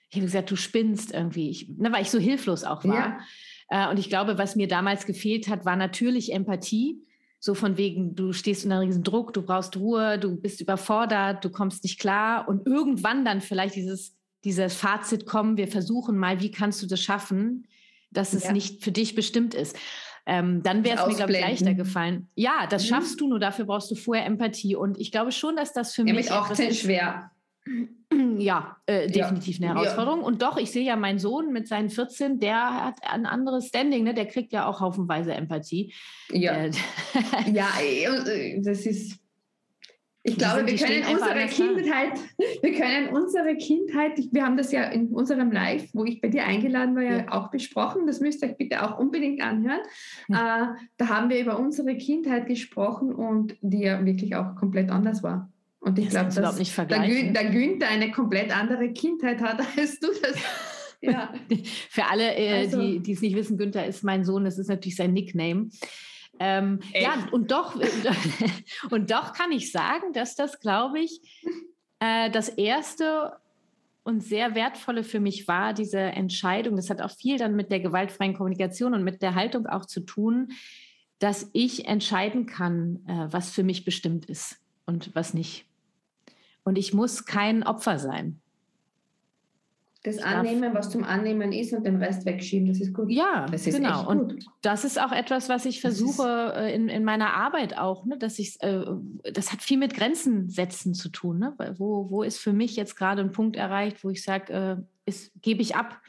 [0.10, 3.20] ich habe gesagt, du spinnst irgendwie, ich, ne, weil ich so hilflos auch war.
[3.70, 3.88] Ja.
[3.88, 7.04] Äh, und ich glaube, was mir damals gefehlt hat, war natürlich Empathie.
[7.42, 11.50] So von wegen, du stehst unter riesen Druck, du brauchst Ruhe, du bist überfordert, du
[11.50, 16.52] kommst nicht klar und irgendwann dann vielleicht dieses dieses Fazit kommen, wir versuchen mal, wie
[16.52, 17.68] kannst du das schaffen,
[18.12, 18.52] dass es ja.
[18.52, 19.78] nicht für dich bestimmt ist.
[20.26, 22.30] Ähm, dann wäre es mir, glaube ich, leichter gefallen.
[22.36, 22.88] Ja, das mhm.
[22.88, 24.76] schaffst du, nur dafür brauchst du vorher Empathie.
[24.76, 26.26] Und ich glaube schon, dass das für ja, mich.
[26.26, 27.32] Mit 18 schwer.
[28.38, 29.70] Ja, äh, definitiv ja.
[29.70, 30.22] eine Herausforderung.
[30.22, 30.26] Ja.
[30.26, 34.04] Und doch, ich sehe ja meinen Sohn mit seinen 14, der hat ein anderes Standing,
[34.04, 34.14] ne?
[34.14, 35.94] der kriegt ja auch haufenweise Empathie.
[36.32, 36.72] Ja, äh,
[37.52, 39.20] ja äh, das ist
[40.22, 42.20] ich glaube, wir können unsere Kindheit,
[42.62, 46.44] wir können unsere Kindheit, wir haben das ja in unserem Live, wo ich bei dir
[46.44, 48.06] eingeladen war, ja, ja auch besprochen.
[48.06, 49.80] Das müsst ihr euch bitte auch unbedingt anhören.
[50.28, 50.64] Ja.
[50.64, 50.68] Äh,
[50.98, 55.50] da haben wir über unsere Kindheit gesprochen und die ja wirklich auch komplett anders war.
[55.80, 60.08] Und ich glaube, dass nicht der, Gün, Günther eine komplett andere Kindheit hat, als du
[60.22, 60.36] das.
[61.02, 61.32] Ja.
[61.90, 62.82] Für alle, äh, also.
[62.82, 65.70] die, die es nicht wissen, Günther ist mein Sohn, das ist natürlich sein Nickname.
[66.42, 67.76] Ähm, ja, und doch,
[68.90, 71.22] und doch kann ich sagen, dass das, glaube ich,
[72.00, 73.32] äh, das erste
[74.04, 76.76] und sehr wertvolle für mich war, diese Entscheidung.
[76.76, 80.02] Das hat auch viel dann mit der gewaltfreien Kommunikation und mit der Haltung auch zu
[80.02, 80.52] tun,
[81.20, 85.69] dass ich entscheiden kann, äh, was für mich bestimmt ist und was nicht.
[86.70, 88.40] Und ich muss kein Opfer sein.
[90.04, 93.10] Das Annehmen, was zum Annehmen ist und den Rest wegschieben, das ist gut.
[93.10, 94.08] Ja, das ist genau.
[94.08, 98.20] Und das ist auch etwas, was ich versuche äh, in, in meiner Arbeit auch, ne,
[98.20, 98.86] dass ich, äh,
[99.34, 101.40] das hat viel mit Grenzen setzen zu tun.
[101.40, 101.56] Ne?
[101.80, 105.64] Wo, wo ist für mich jetzt gerade ein Punkt erreicht, wo ich sage, äh, gebe
[105.64, 106.00] ich ab?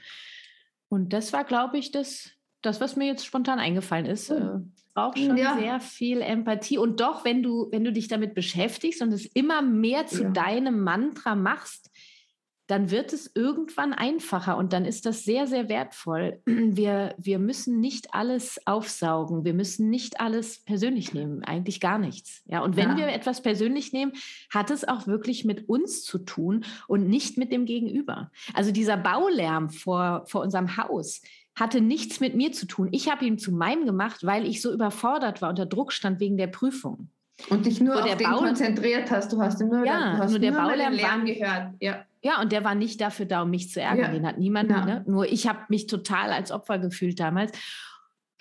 [0.90, 4.30] Und das war, glaube ich, das, das, was mir jetzt spontan eingefallen ist.
[4.30, 4.58] Äh,
[4.94, 5.56] braucht schon ja.
[5.58, 6.78] sehr viel Empathie.
[6.78, 10.30] Und doch, wenn du, wenn du dich damit beschäftigst und es immer mehr zu ja.
[10.30, 11.90] deinem Mantra machst,
[12.70, 16.40] dann wird es irgendwann einfacher und dann ist das sehr, sehr wertvoll.
[16.46, 22.42] Wir, wir müssen nicht alles aufsaugen, wir müssen nicht alles persönlich nehmen, eigentlich gar nichts.
[22.46, 22.96] Ja, und wenn ja.
[22.98, 24.12] wir etwas persönlich nehmen,
[24.50, 28.30] hat es auch wirklich mit uns zu tun und nicht mit dem Gegenüber.
[28.54, 31.22] Also dieser Baulärm vor, vor unserem Haus
[31.60, 32.88] hatte nichts mit mir zu tun.
[32.90, 36.36] Ich habe ihn zu meinem gemacht, weil ich so überfordert war, unter Druck stand wegen
[36.36, 37.10] der Prüfung.
[37.48, 39.32] Und dich nur auf den Baul konzentriert hast.
[39.32, 41.74] Du hast nur, ja, du hast nur der nur Baulärm Lärm gehört.
[41.80, 42.04] Ja.
[42.22, 44.06] Ja, und der war nicht dafür da, um mich zu ärgern.
[44.06, 44.12] Ja.
[44.12, 44.70] Den hat niemand.
[44.70, 44.84] Ja.
[44.84, 45.04] Ne?
[45.06, 47.52] Nur ich habe mich total als Opfer gefühlt damals.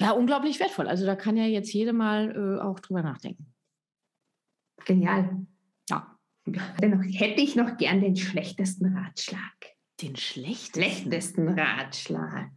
[0.01, 0.87] Ja, unglaublich wertvoll.
[0.87, 3.53] Also da kann ja jetzt jede mal äh, auch drüber nachdenken.
[4.85, 5.45] Genial.
[5.89, 6.17] Ja.
[6.45, 9.39] Dennoch hätte ich noch gern den schlechtesten Ratschlag.
[10.01, 10.81] Den schlechtesten?
[10.81, 12.51] Schlechtesten Ratschlag.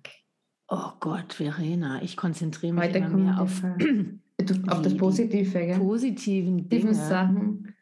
[0.75, 3.63] Oh Gott, Verena, ich konzentriere mich Heute immer mehr auf,
[4.69, 5.51] auf das Positive.
[5.51, 5.79] Gell?
[5.79, 6.95] Positiven Dinge.
[6.95, 7.75] Sachen.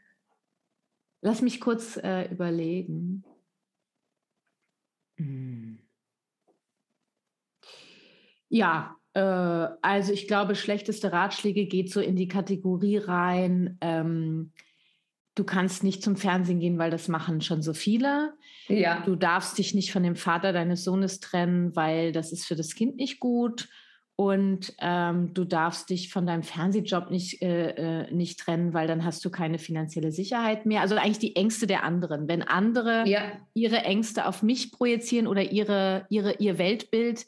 [1.22, 3.22] Lass mich kurz äh, überlegen.
[5.18, 5.78] Hm.
[8.48, 13.78] Ja, äh, also ich glaube, schlechteste Ratschläge geht so in die Kategorie rein.
[13.80, 14.50] Ähm,
[15.34, 18.34] du kannst nicht zum Fernsehen gehen, weil das machen schon so viele.
[18.68, 19.02] Ja.
[19.04, 22.74] Du darfst dich nicht von dem Vater deines Sohnes trennen, weil das ist für das
[22.74, 23.68] Kind nicht gut
[24.20, 29.02] und ähm, du darfst dich von deinem Fernsehjob nicht, äh, äh, nicht trennen, weil dann
[29.02, 30.82] hast du keine finanzielle Sicherheit mehr.
[30.82, 32.28] Also eigentlich die Ängste der anderen.
[32.28, 33.32] Wenn andere ja.
[33.54, 37.24] ihre Ängste auf mich projizieren oder ihre, ihre, ihr Weltbild,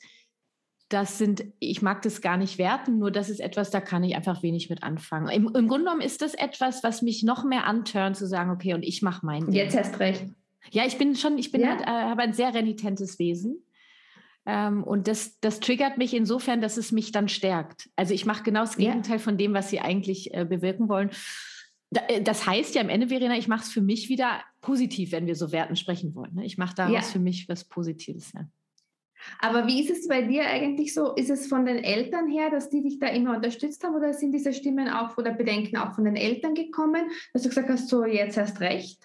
[0.93, 4.15] das sind, ich mag das gar nicht werten, nur das ist etwas, da kann ich
[4.17, 5.29] einfach wenig mit anfangen.
[5.29, 8.75] Im, im Grunde genommen ist das etwas, was mich noch mehr antörnt, zu sagen, okay,
[8.75, 9.55] und ich mache mein Ding.
[9.55, 10.25] Jetzt hast recht.
[10.71, 11.71] Ja, ich bin schon, ich bin ja.
[11.71, 13.65] halt, äh, habe ein sehr renitentes Wesen.
[14.45, 17.91] Ähm, und das, das triggert mich insofern, dass es mich dann stärkt.
[17.97, 19.23] Also ich mache genau das Gegenteil ja.
[19.23, 21.11] von dem, was sie eigentlich äh, bewirken wollen.
[21.91, 25.27] Äh, das heißt ja am Ende, Verena, ich mache es für mich wieder positiv, wenn
[25.27, 26.35] wir so Werten sprechen wollen.
[26.35, 26.45] Ne?
[26.45, 27.03] Ich mache daraus ja.
[27.03, 28.33] für mich was Positives.
[28.33, 28.47] Ja.
[29.41, 31.15] Aber wie ist es bei dir eigentlich so?
[31.15, 34.33] Ist es von den Eltern her, dass die dich da immer unterstützt haben oder sind
[34.33, 38.05] diese Stimmen auch oder Bedenken auch von den Eltern gekommen, dass du gesagt hast, so
[38.05, 39.03] jetzt erst recht?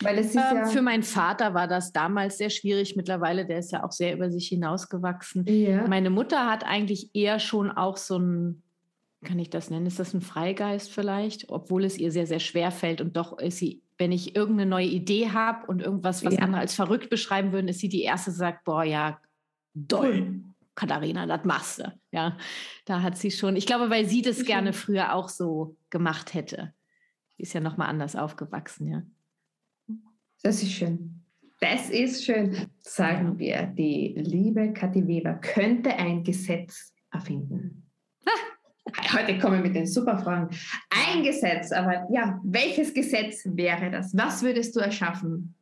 [0.00, 2.96] Weil es ist ähm, ja für meinen Vater war das damals sehr schwierig.
[2.96, 5.44] Mittlerweile, der ist ja auch sehr über sich hinausgewachsen.
[5.46, 5.86] Ja.
[5.86, 8.62] Meine Mutter hat eigentlich eher schon auch so ein,
[9.24, 11.48] kann ich das nennen, ist das ein Freigeist vielleicht?
[11.48, 14.86] Obwohl es ihr sehr, sehr schwer fällt und doch ist sie, wenn ich irgendeine neue
[14.86, 16.40] Idee habe und irgendwas, was ja.
[16.40, 19.20] andere als verrückt beschreiben würden, ist sie die Erste, die sagt, boah, ja,
[19.74, 20.40] doll.
[20.74, 21.92] Katharina, das machst du.
[22.10, 22.36] Ja,
[22.84, 24.44] da hat sie schon, ich glaube, weil sie das mhm.
[24.44, 26.72] gerne früher auch so gemacht hätte.
[27.36, 29.02] Sie ist ja nochmal anders aufgewachsen, ja.
[30.42, 31.22] Das ist schön.
[31.60, 32.68] Das ist schön.
[32.80, 37.90] Sagen wir, die liebe Kathi Weber könnte ein Gesetz erfinden.
[39.12, 40.54] Heute kommen wir mit den Superfragen.
[40.90, 44.14] Ein Gesetz, aber ja, welches Gesetz wäre das?
[44.16, 45.54] Was würdest du erschaffen?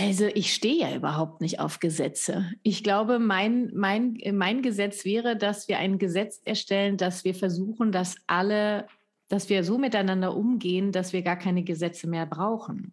[0.00, 2.52] Also ich stehe ja überhaupt nicht auf Gesetze.
[2.62, 7.92] Ich glaube, mein, mein, mein Gesetz wäre, dass wir ein Gesetz erstellen, dass wir versuchen,
[7.92, 8.86] dass alle
[9.28, 12.92] dass wir so miteinander umgehen, dass wir gar keine Gesetze mehr brauchen.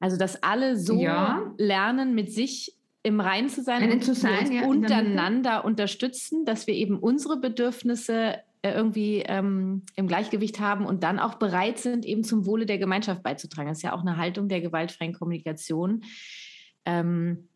[0.00, 1.54] Also, dass alle so ja.
[1.58, 6.66] lernen, mit sich im Rein zu sein und zu sein, uns ja, untereinander unterstützen, dass
[6.66, 8.38] wir eben unsere Bedürfnisse
[8.70, 13.22] irgendwie ähm, im Gleichgewicht haben und dann auch bereit sind, eben zum Wohle der Gemeinschaft
[13.22, 13.68] beizutragen.
[13.68, 16.04] Das ist ja auch eine Haltung der gewaltfreien Kommunikation.
[16.84, 17.48] Ähm,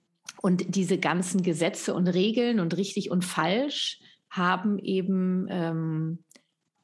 [0.43, 6.25] und diese ganzen Gesetze und Regeln und richtig und falsch haben eben ähm,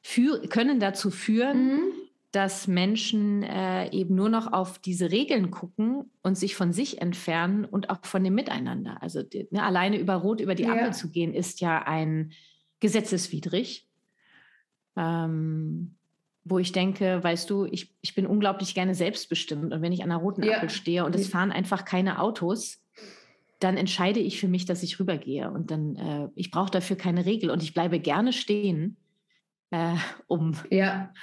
[0.01, 1.91] für, können dazu führen, mhm.
[2.31, 7.65] dass Menschen äh, eben nur noch auf diese Regeln gucken und sich von sich entfernen
[7.65, 9.01] und auch von dem Miteinander.
[9.01, 12.31] Also ne, alleine über Rot über die Ampel zu gehen, ist ja ein
[12.79, 13.87] gesetzeswidrig.
[14.95, 15.95] Ähm,
[16.45, 20.11] wo ich denke, weißt du, ich, ich bin unglaublich gerne selbstbestimmt und wenn ich an
[20.11, 20.55] einer roten ja.
[20.55, 22.83] Ampel stehe und es fahren einfach keine Autos,
[23.59, 27.25] dann entscheide ich für mich, dass ich rübergehe und dann, äh, ich brauche dafür keine
[27.25, 28.97] Regel und ich bleibe gerne stehen,
[29.71, 29.95] äh,
[30.27, 31.13] um, ja.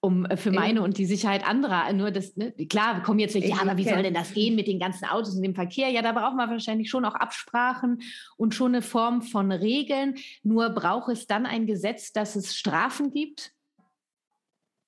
[0.00, 3.34] Um äh, für meine und die Sicherheit anderer, nur das, ne, klar, wir kommen jetzt
[3.34, 5.88] nicht, ja, aber wie soll denn das gehen mit den ganzen Autos und dem Verkehr?
[5.88, 8.02] Ja, da braucht man wahrscheinlich schon auch Absprachen
[8.36, 13.10] und schon eine Form von Regeln, nur braucht es dann ein Gesetz, dass es Strafen
[13.10, 13.52] gibt,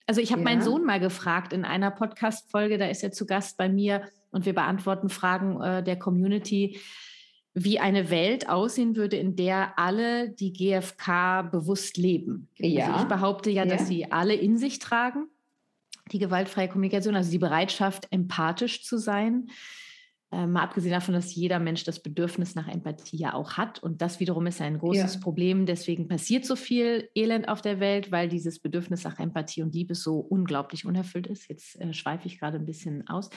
[0.06, 0.44] also ich habe ja.
[0.44, 4.46] meinen Sohn mal gefragt in einer Podcast-Folge, da ist er zu Gast bei mir und
[4.46, 6.80] wir beantworten Fragen äh, der Community,
[7.54, 12.48] wie eine Welt aussehen würde, in der alle die GfK bewusst leben.
[12.56, 12.86] Ja.
[12.86, 13.86] Also ich behaupte ja, dass ja.
[13.86, 15.26] sie alle in sich tragen,
[16.10, 19.48] die gewaltfreie Kommunikation, also die Bereitschaft, empathisch zu sein,
[20.32, 23.82] äh, mal abgesehen davon, dass jeder Mensch das Bedürfnis nach Empathie ja auch hat.
[23.82, 25.20] Und das wiederum ist ein großes ja.
[25.20, 25.66] Problem.
[25.66, 29.94] Deswegen passiert so viel Elend auf der Welt, weil dieses Bedürfnis nach Empathie und Liebe
[29.94, 31.50] so unglaublich unerfüllt ist.
[31.50, 33.28] Jetzt äh, schweife ich gerade ein bisschen aus.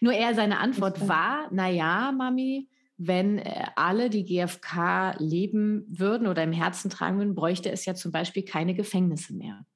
[0.00, 6.42] Nur er, seine Antwort war, naja, Mami, wenn äh, alle die GfK leben würden oder
[6.42, 9.66] im Herzen tragen würden, bräuchte es ja zum Beispiel keine Gefängnisse mehr.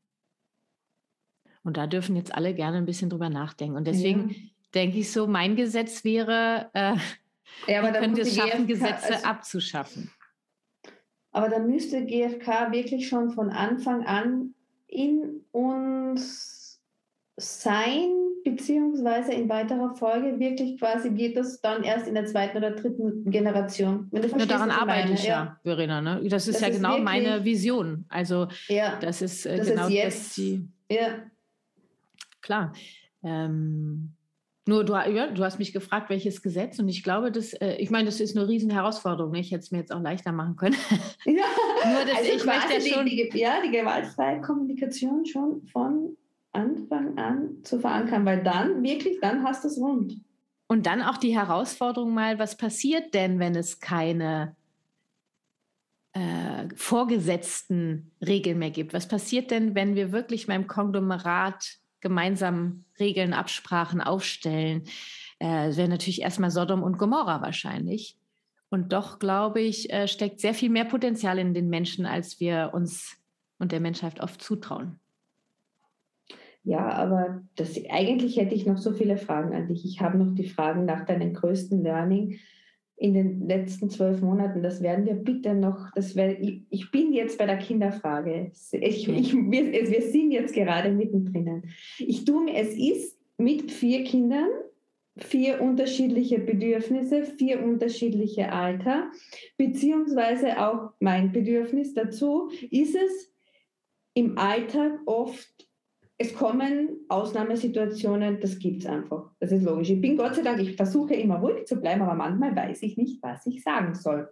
[1.63, 3.77] Und da dürfen jetzt alle gerne ein bisschen drüber nachdenken.
[3.77, 4.37] Und deswegen ja
[4.75, 6.97] denke ich so, mein Gesetz wäre, äh,
[7.67, 10.11] ja, aber könnte es schaffen, GfK, Gesetze also, abzuschaffen.
[11.33, 14.55] Aber da müsste GfK wirklich schon von Anfang an
[14.87, 16.60] in uns
[17.41, 18.11] sein,
[18.45, 23.31] beziehungsweise in weiterer Folge wirklich quasi geht das dann erst in der zweiten oder dritten
[23.31, 24.09] Generation.
[24.11, 25.15] Wenn ja, daran arbeite meine.
[25.15, 26.01] ich ja, ja, Verena.
[26.01, 26.21] Ne?
[26.29, 28.05] Das ist das ja ist genau wirklich, meine Vision.
[28.09, 30.69] Also ja, das ist äh, das genau ist jetzt, das die.
[30.91, 31.09] Ja.
[32.41, 32.73] Klar.
[33.23, 34.15] Ähm,
[34.67, 37.91] nur du, ja, du hast mich gefragt, welches Gesetz und ich glaube, das, äh, ich
[37.91, 39.33] meine, das ist eine riesen Herausforderung.
[39.33, 39.41] Ne?
[39.41, 40.77] Ich hätte es mir jetzt auch leichter machen können.
[41.25, 41.33] Ja,
[41.85, 43.07] Nur, dass also ich möchte ja schon...
[43.07, 46.17] Die, die, ja, die gewaltfreie Kommunikation schon von
[46.53, 50.17] Anfang an zu verankern, weil dann, wirklich, dann hast du es rund.
[50.67, 54.57] Und dann auch die Herausforderung mal, was passiert denn, wenn es keine
[56.13, 58.93] äh, vorgesetzten Regeln mehr gibt?
[58.93, 64.85] Was passiert denn, wenn wir wirklich mal im Konglomerat gemeinsam Regeln, Absprachen aufstellen.
[65.39, 68.17] Äh, wäre natürlich erstmal Sodom und Gomorra wahrscheinlich.
[68.71, 72.71] Und doch, glaube ich, äh, steckt sehr viel mehr Potenzial in den Menschen, als wir
[72.73, 73.17] uns
[73.59, 75.00] und der Menschheit oft zutrauen.
[76.63, 79.85] Ja, aber das, eigentlich hätte ich noch so viele Fragen an dich.
[79.85, 82.39] Ich habe noch die Fragen nach deinem größten Learning
[82.97, 84.63] in den letzten zwölf Monaten.
[84.63, 88.53] Das werden wir bitte noch, das wär, ich, ich bin jetzt bei der Kinderfrage.
[88.73, 91.63] Ich, ich, wir, wir sind jetzt gerade mittendrin.
[91.99, 94.51] Ich tue mir, es ist mit vier Kindern,
[95.17, 99.11] vier unterschiedliche Bedürfnisse, vier unterschiedliche Alter,
[99.57, 103.33] beziehungsweise auch mein Bedürfnis dazu, ist es
[104.13, 105.70] im Alltag oft
[106.23, 109.31] es kommen Ausnahmesituationen, das gibt es einfach.
[109.41, 109.89] Das ist logisch.
[109.89, 112.99] Ich bin Gott sei Dank, ich versuche immer ruhig zu bleiben, aber manchmal weiß ich
[112.99, 114.29] nicht, was ich sagen soll.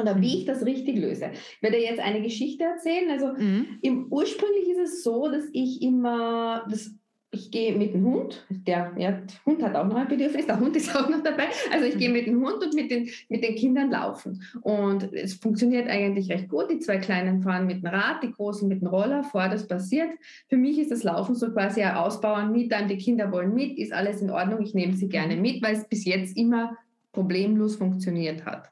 [0.00, 1.32] Oder wie ich das richtig löse.
[1.32, 3.10] Ich werde jetzt eine Geschichte erzählen.
[3.10, 3.66] Also mhm.
[3.82, 6.94] im, ursprünglich ist es so, dass ich immer, das
[7.36, 10.58] ich gehe mit dem Hund, der, ja, der Hund hat auch noch ein Bedürfnis, der
[10.58, 11.44] Hund ist auch noch dabei.
[11.72, 14.42] Also ich gehe mit dem Hund und mit den, mit den Kindern laufen.
[14.62, 16.70] Und es funktioniert eigentlich recht gut.
[16.70, 20.08] Die zwei Kleinen fahren mit dem Rad, die Großen mit dem Roller vor, das passiert.
[20.48, 23.78] Für mich ist das Laufen so quasi ein Ausbauen mit, dann die Kinder wollen mit,
[23.78, 26.76] ist alles in Ordnung, ich nehme sie gerne mit, weil es bis jetzt immer
[27.12, 28.70] problemlos funktioniert hat.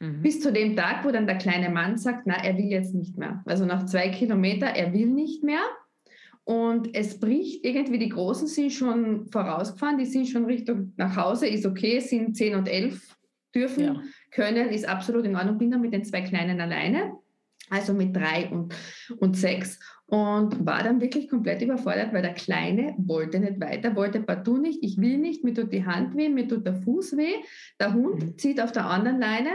[0.00, 0.22] Mhm.
[0.22, 3.16] Bis zu dem Tag, wo dann der kleine Mann sagt, na, er will jetzt nicht
[3.16, 3.42] mehr.
[3.46, 5.60] Also nach zwei Kilometern, er will nicht mehr.
[6.46, 11.48] Und es bricht irgendwie, die Großen sind schon vorausgefahren, die sind schon Richtung nach Hause,
[11.48, 13.16] ist okay, sind 10 und 11,
[13.52, 14.02] dürfen, ja.
[14.30, 17.14] können, ist absolut in Ordnung, bin dann mit den zwei Kleinen alleine,
[17.68, 18.72] also mit drei und,
[19.18, 24.20] und sechs und war dann wirklich komplett überfordert, weil der Kleine wollte nicht weiter, wollte
[24.20, 27.34] partout nicht, ich will nicht, mir tut die Hand weh, mir tut der Fuß weh,
[27.80, 28.38] der Hund mhm.
[28.38, 29.50] zieht auf der anderen Leine,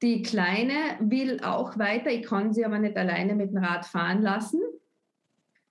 [0.00, 4.22] die Kleine will auch weiter, ich kann sie aber nicht alleine mit dem Rad fahren
[4.22, 4.60] lassen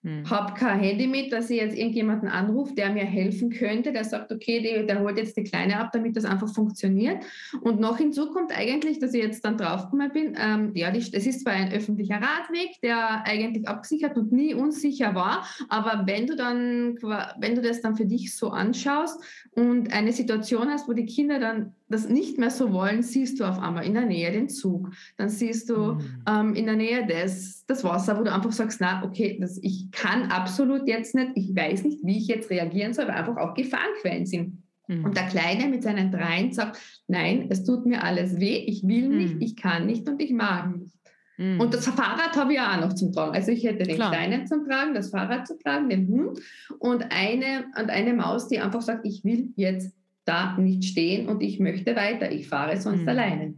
[0.05, 0.29] hm.
[0.29, 4.31] habe kein Handy mit, dass ich jetzt irgendjemanden anrufe, der mir helfen könnte, der sagt,
[4.31, 7.23] okay, der, der holt jetzt die Kleine ab, damit das einfach funktioniert.
[7.61, 11.41] Und noch hinzu kommt eigentlich, dass ich jetzt dann draufgekommen bin, ähm, ja, es ist
[11.41, 16.97] zwar ein öffentlicher Radweg, der eigentlich abgesichert und nie unsicher war, aber wenn du dann,
[17.39, 19.19] wenn du das dann für dich so anschaust
[19.55, 23.43] und eine Situation hast, wo die Kinder dann das nicht mehr so wollen, siehst du
[23.43, 24.91] auf einmal in der Nähe den Zug.
[25.17, 26.23] Dann siehst du mhm.
[26.27, 29.91] ähm, in der Nähe des, das Wasser, wo du einfach sagst, na, okay, das, ich
[29.91, 33.53] kann absolut jetzt nicht, ich weiß nicht, wie ich jetzt reagieren soll, weil einfach auch
[33.53, 34.63] Gefahrenquellen sind.
[34.88, 35.05] Mhm.
[35.05, 39.09] Und der Kleine mit seinen Dreien sagt, nein, es tut mir alles weh, ich will
[39.09, 39.41] nicht, mhm.
[39.41, 40.95] ich kann nicht und ich mag nicht.
[41.38, 41.59] Mhm.
[41.59, 43.36] Und das Fahrrad habe ich auch noch zum Tragen.
[43.36, 44.11] Also ich hätte den Klar.
[44.11, 46.39] Kleinen zum Tragen, das Fahrrad zu tragen, den Hund
[46.79, 49.93] und eine, und eine Maus, die einfach sagt, ich will jetzt
[50.26, 53.09] da nicht stehen und ich möchte weiter, ich fahre sonst mhm.
[53.09, 53.53] alleine.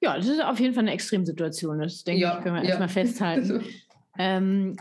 [0.00, 1.80] Ja, das ist auf jeden Fall eine Extremsituation.
[1.80, 2.68] Das denke ja, ich, können wir ja.
[2.68, 3.64] erstmal festhalten.
[4.18, 4.76] ähm,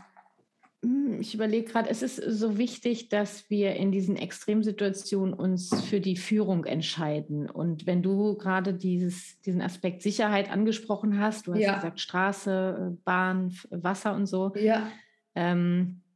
[0.84, 6.00] hm, ich überlege gerade, es ist so wichtig, dass wir in diesen Extremsituationen uns für
[6.00, 7.50] die Führung entscheiden.
[7.50, 11.76] Und wenn du gerade diesen Aspekt Sicherheit angesprochen hast, du hast ja.
[11.76, 14.54] gesagt Straße, Bahn, Wasser und so.
[14.56, 14.88] Ja.
[15.34, 16.07] Ähm, äh,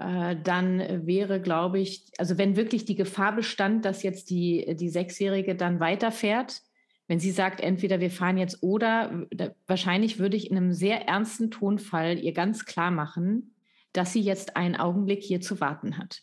[0.00, 5.54] dann wäre, glaube ich, also wenn wirklich die Gefahr bestand, dass jetzt die, die Sechsjährige
[5.54, 6.62] dann weiterfährt,
[7.06, 9.26] wenn sie sagt, entweder wir fahren jetzt oder,
[9.66, 13.54] wahrscheinlich würde ich in einem sehr ernsten Tonfall ihr ganz klar machen,
[13.92, 16.22] dass sie jetzt einen Augenblick hier zu warten hat.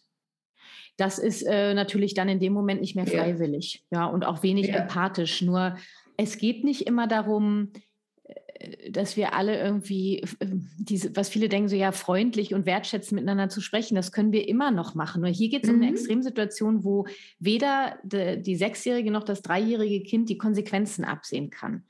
[0.96, 4.42] Das ist äh, natürlich dann in dem Moment nicht mehr freiwillig, ja, ja und auch
[4.42, 4.78] wenig ja.
[4.78, 5.42] empathisch.
[5.44, 5.78] Nur
[6.16, 7.80] es geht nicht immer darum, äh,
[8.90, 10.48] dass wir alle irgendwie, äh,
[10.78, 14.48] diese, was viele denken, so ja, freundlich und wertschätzend miteinander zu sprechen, das können wir
[14.48, 15.22] immer noch machen.
[15.22, 15.76] Nur hier geht es mhm.
[15.76, 15.98] um eine mhm.
[15.98, 17.06] Extremsituation, wo
[17.40, 21.84] weder de, die Sechsjährige noch das dreijährige Kind die Konsequenzen absehen kann.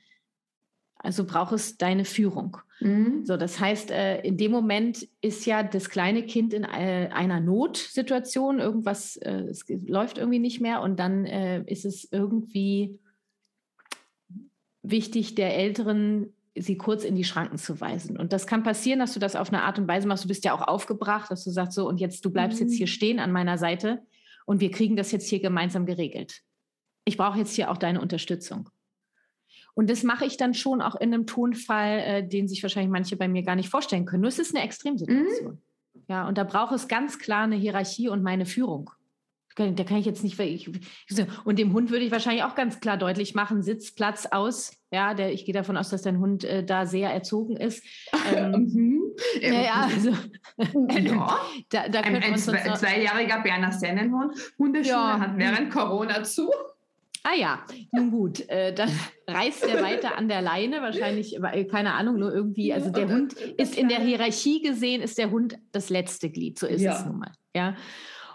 [0.96, 2.58] Also braucht es deine Führung.
[2.80, 3.24] Mhm.
[3.24, 8.58] So, das heißt, äh, in dem Moment ist ja das kleine Kind in einer Notsituation,
[8.58, 12.98] irgendwas, es läuft irgendwie nicht mehr und dann ist es irgendwie
[14.82, 18.18] wichtig, der Älteren sie kurz in die Schranken zu weisen.
[18.18, 20.24] Und das kann passieren, dass du das auf eine Art und Weise machst.
[20.24, 22.66] Du bist ja auch aufgebracht, dass du sagst so, und jetzt, du bleibst mhm.
[22.66, 24.02] jetzt hier stehen an meiner Seite
[24.46, 26.42] und wir kriegen das jetzt hier gemeinsam geregelt.
[27.04, 28.68] Ich brauche jetzt hier auch deine Unterstützung.
[29.74, 33.16] Und das mache ich dann schon auch in einem Tonfall, äh, den sich wahrscheinlich manche
[33.16, 34.22] bei mir gar nicht vorstellen können.
[34.22, 35.52] Nur es ist eine Extremsituation.
[35.52, 36.02] Mhm.
[36.08, 38.90] Ja, und da braucht es ganz klar eine Hierarchie und meine Führung.
[39.58, 40.38] Da kann ich jetzt nicht.
[40.38, 40.70] Ich,
[41.44, 44.72] und dem Hund würde ich wahrscheinlich auch ganz klar deutlich machen: Sitz, Platz aus.
[44.90, 47.84] Ja, der, ich gehe davon aus, dass dein Hund äh, da sehr erzogen ist.
[48.34, 49.02] Ähm, mhm.
[49.40, 51.40] ja, ja, also, ja.
[51.70, 54.36] da, da ein, ein zwei, zweijähriger Berner Sennenhund.
[54.58, 55.20] Hundeschule ja.
[55.20, 56.50] hat während Corona zu.
[57.22, 58.90] Ah ja, nun gut, äh, dann
[59.28, 61.38] reißt er weiter an der Leine, wahrscheinlich,
[61.70, 65.58] keine Ahnung, nur irgendwie, also der Hund ist in der Hierarchie gesehen, ist der Hund
[65.72, 66.98] das letzte Glied, so ist ja.
[66.98, 67.32] es nun mal.
[67.54, 67.76] Ja.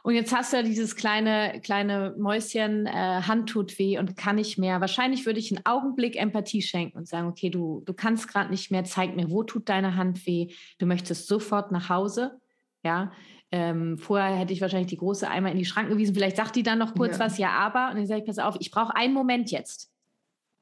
[0.03, 4.35] Und jetzt hast du ja dieses kleine, kleine Mäuschen, äh, Hand tut weh und kann
[4.35, 4.81] nicht mehr.
[4.81, 8.69] Wahrscheinlich würde ich einen Augenblick Empathie schenken und sagen, okay, du, du kannst gerade nicht
[8.69, 10.49] mehr, zeig mir, wo tut deine Hand weh.
[10.77, 12.37] Du möchtest sofort nach Hause.
[12.83, 13.13] Ja,
[13.49, 16.13] ähm, vorher hätte ich wahrscheinlich die große einmal in die Schranken gewiesen.
[16.13, 17.23] Vielleicht sagt die dann noch kurz ja.
[17.23, 17.89] was, ja, aber.
[17.89, 19.89] Und dann sage ich, pass auf, ich brauche einen Moment jetzt.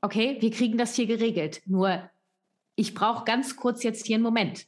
[0.02, 1.64] Okay, wir kriegen das hier geregelt.
[1.66, 2.08] Nur,
[2.76, 4.68] ich brauche ganz kurz jetzt hier einen Moment.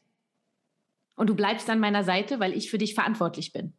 [1.15, 3.73] Und du bleibst an meiner Seite, weil ich für dich verantwortlich bin.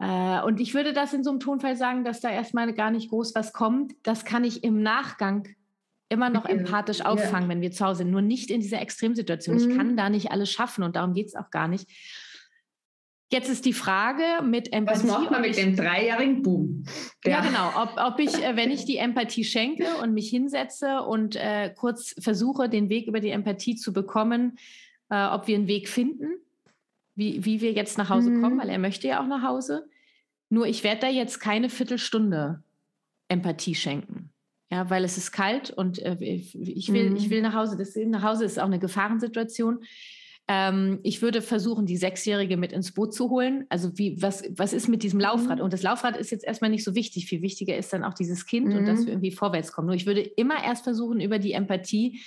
[0.00, 3.10] Äh, und ich würde das in so einem Tonfall sagen, dass da erstmal gar nicht
[3.10, 3.92] groß was kommt.
[4.02, 5.48] Das kann ich im Nachgang
[6.08, 7.54] immer noch empathisch auffangen, ja.
[7.54, 8.10] wenn wir zu Hause sind.
[8.10, 9.56] Nur nicht in dieser Extremsituation.
[9.56, 9.70] Mhm.
[9.70, 11.88] Ich kann da nicht alles schaffen und darum geht es auch gar nicht.
[13.32, 15.04] Jetzt ist die Frage mit Empathie.
[15.04, 16.82] Was macht man mit ich, dem dreijährigen Boom?
[17.24, 17.70] Ja, ja genau.
[17.80, 22.16] Ob, ob, ich, äh, wenn ich die Empathie schenke und mich hinsetze und äh, kurz
[22.18, 24.58] versuche, den Weg über die Empathie zu bekommen,
[25.10, 26.40] äh, ob wir einen Weg finden,
[27.20, 28.42] wie, wie wir jetzt nach Hause mhm.
[28.42, 29.86] kommen, weil er möchte ja auch nach Hause.
[30.48, 32.62] Nur ich werde da jetzt keine Viertelstunde
[33.28, 34.30] Empathie schenken.
[34.72, 37.16] Ja, weil es ist kalt und äh, ich, will, mhm.
[37.16, 37.76] ich will nach Hause.
[37.76, 39.84] Das nach Hause ist auch eine Gefahrensituation.
[40.48, 43.66] Ähm, ich würde versuchen, die Sechsjährige mit ins Boot zu holen.
[43.68, 45.58] Also wie, was, was ist mit diesem Laufrad?
[45.58, 45.64] Mhm.
[45.64, 47.26] Und das Laufrad ist jetzt erstmal nicht so wichtig.
[47.26, 48.76] Viel wichtiger ist dann auch dieses Kind mhm.
[48.76, 49.06] und dass mhm.
[49.06, 49.88] wir irgendwie vorwärts kommen.
[49.88, 52.20] Nur ich würde immer erst versuchen, über die Empathie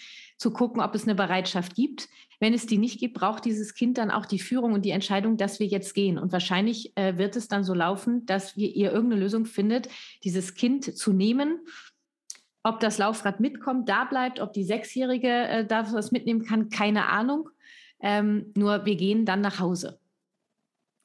[0.43, 2.09] zu gucken, ob es eine Bereitschaft gibt.
[2.41, 5.37] Wenn es die nicht gibt, braucht dieses Kind dann auch die Führung und die Entscheidung,
[5.37, 6.17] dass wir jetzt gehen.
[6.17, 9.87] Und wahrscheinlich äh, wird es dann so laufen, dass wir ihr irgendeine Lösung findet,
[10.25, 11.61] dieses Kind zu nehmen.
[12.61, 17.07] Ob das Laufrad mitkommt, da bleibt, ob die Sechsjährige äh, da was mitnehmen kann, keine
[17.07, 17.49] Ahnung.
[18.01, 20.01] Ähm, nur wir gehen dann nach Hause.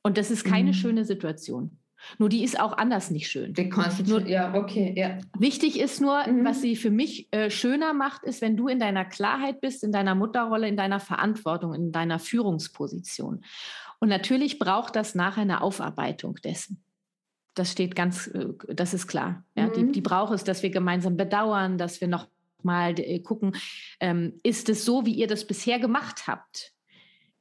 [0.03, 0.75] Und das ist keine mhm.
[0.75, 1.79] schöne Situation.
[2.19, 3.55] Nur die ist auch anders nicht schön.
[3.55, 5.19] Die kannst du nur, ja, okay, ja.
[5.39, 6.45] Wichtig ist nur, mhm.
[6.45, 9.93] was sie für mich äh, schöner macht, ist, wenn du in deiner Klarheit bist, in
[9.93, 13.45] deiner Mutterrolle, in deiner Verantwortung, in deiner Führungsposition.
[14.01, 16.83] Und natürlich braucht das nachher eine Aufarbeitung dessen.
[17.55, 19.45] Das steht ganz, äh, das ist klar.
[19.57, 19.73] Ja, mhm.
[19.75, 22.29] die, die braucht es, dass wir gemeinsam bedauern, dass wir noch
[22.63, 23.57] mal äh, gucken,
[24.01, 26.73] ähm, ist es so, wie ihr das bisher gemacht habt?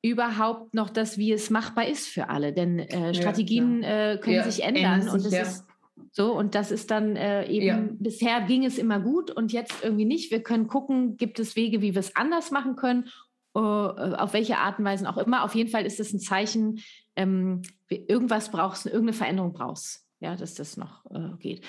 [0.10, 2.54] Überhaupt noch das, wie es machbar ist für alle.
[2.54, 5.42] Denn äh, Strategien ja, äh, können ja, sich ändern sich, und das ja.
[5.42, 5.66] ist
[6.12, 10.06] so und das ist dann äh, eben bisher ging es immer gut und jetzt irgendwie
[10.06, 10.32] nicht.
[10.32, 13.10] Wir können gucken, gibt es Wege, wie wir es anders machen können,
[13.56, 15.44] uh, auf welche Art und Weise auch immer.
[15.44, 16.80] Auf jeden Fall ist es ein Zeichen,
[17.16, 21.64] ähm, irgendwas brauchst, irgendeine Veränderung brauchst, ja, dass das noch äh, geht.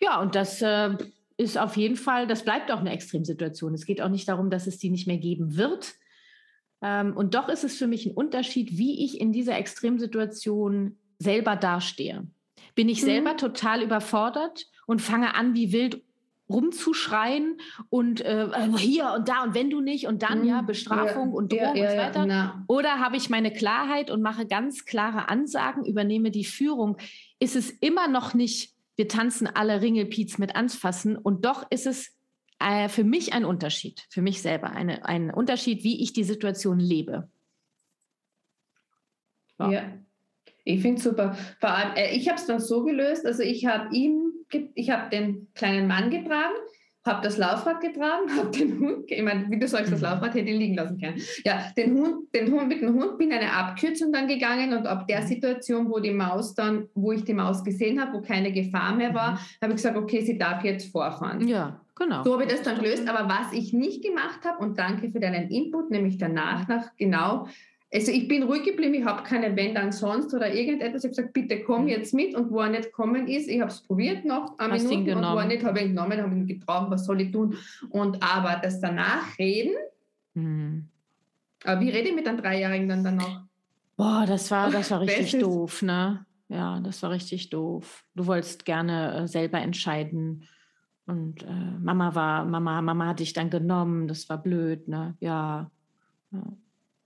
[0.00, 0.96] Ja, und das äh,
[1.36, 3.74] ist auf jeden Fall, das bleibt auch eine Extremsituation.
[3.74, 5.94] Es geht auch nicht darum, dass es die nicht mehr geben wird
[6.82, 12.26] und doch ist es für mich ein Unterschied, wie ich in dieser Extremsituation selber dastehe.
[12.74, 13.06] Bin ich mhm.
[13.06, 16.02] selber total überfordert und fange an, wie wild
[16.50, 17.58] rumzuschreien
[17.88, 20.48] und äh, also hier und da und wenn du nicht und dann mhm.
[20.48, 22.64] ja Bestrafung ja, und Drohung ja, ja, und so weiter.
[22.66, 26.96] Oder habe ich meine Klarheit und mache ganz klare Ansagen, übernehme die Führung.
[27.38, 32.16] Ist es immer noch nicht, wir tanzen alle Ringelpiez mit anfassen und doch ist es
[32.60, 36.78] äh, für mich ein Unterschied, für mich selber eine, ein Unterschied, wie ich die Situation
[36.78, 37.28] lebe.
[39.58, 39.82] Ja, ja.
[40.64, 41.36] ich finde es super.
[41.58, 44.32] Vor allem, äh, ich habe es dann so gelöst, also ich habe ihm,
[44.74, 46.54] ich habe den kleinen Mann getragen,
[47.04, 50.06] habe das Laufrad getragen, habe den Hund, ich meine, wie du sagst, das mhm.
[50.06, 51.20] Laufrad hätte ich liegen lassen können.
[51.44, 55.06] Ja, den Hund, den Hund mit dem Hund bin eine Abkürzung dann gegangen und ab
[55.08, 55.26] der mhm.
[55.26, 59.14] Situation, wo die Maus dann, wo ich die Maus gesehen habe, wo keine Gefahr mehr
[59.14, 59.38] war, mhm.
[59.62, 61.46] habe ich gesagt, okay, sie darf jetzt vorfahren.
[61.48, 61.80] Ja.
[62.00, 62.24] Genau.
[62.24, 63.06] So habe ich das dann gelöst.
[63.08, 67.46] Aber was ich nicht gemacht habe, und danke für deinen Input, nämlich danach, nach genau,
[67.92, 71.04] also ich bin ruhig geblieben, ich habe keine Wenn dann sonst oder irgendetwas.
[71.04, 71.88] Ich habe gesagt, bitte komm mhm.
[71.88, 72.34] jetzt mit.
[72.34, 75.22] Und wo er nicht kommen ist, ich habe es probiert noch eine Hast Minute und
[75.22, 77.56] wo er nicht, habe ich ihn genommen, habe ihn gebraucht, was soll ich tun?
[77.90, 79.74] Und aber das danach reden,
[80.34, 80.88] mhm.
[81.64, 83.42] aber wie rede ich mit einem Dreijährigen dann danach?
[83.96, 86.24] Boah, das war, das war richtig doof, ne?
[86.48, 88.04] Ja, das war richtig doof.
[88.14, 90.44] Du wolltest gerne äh, selber entscheiden,
[91.10, 95.16] und äh, Mama war, Mama, Mama hat dich dann genommen, das war blöd, ne?
[95.20, 95.70] Ja.
[96.30, 96.42] ja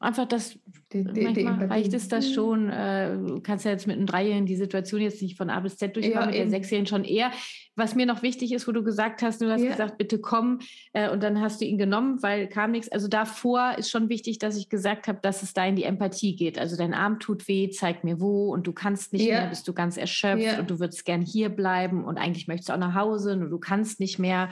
[0.05, 0.59] einfach das,
[0.92, 2.32] die, die, manchmal die reicht es das mhm.
[2.34, 2.70] schon.
[2.70, 5.76] Äh, du kannst ja jetzt mit einem Dreijährigen die Situation jetzt nicht von A bis
[5.76, 6.50] Z durchmachen, ja, mit eben.
[6.50, 7.30] der Sechsjährigen schon eher.
[7.74, 9.70] Was mir noch wichtig ist, wo du gesagt hast, du hast ja.
[9.70, 10.61] gesagt, bitte komm,
[10.92, 12.90] äh, und dann hast du ihn genommen, weil kam nichts.
[12.90, 16.36] Also davor ist schon wichtig, dass ich gesagt habe, dass es da in die Empathie
[16.36, 16.59] geht.
[16.59, 19.40] Also dein Arm tut weh, zeig mir wo und du kannst nicht ja.
[19.40, 22.74] mehr, bist du ganz erschöpft und du würdest gern hier bleiben und eigentlich möchtest du
[22.74, 24.50] auch nach Hause und du kannst nicht mehr.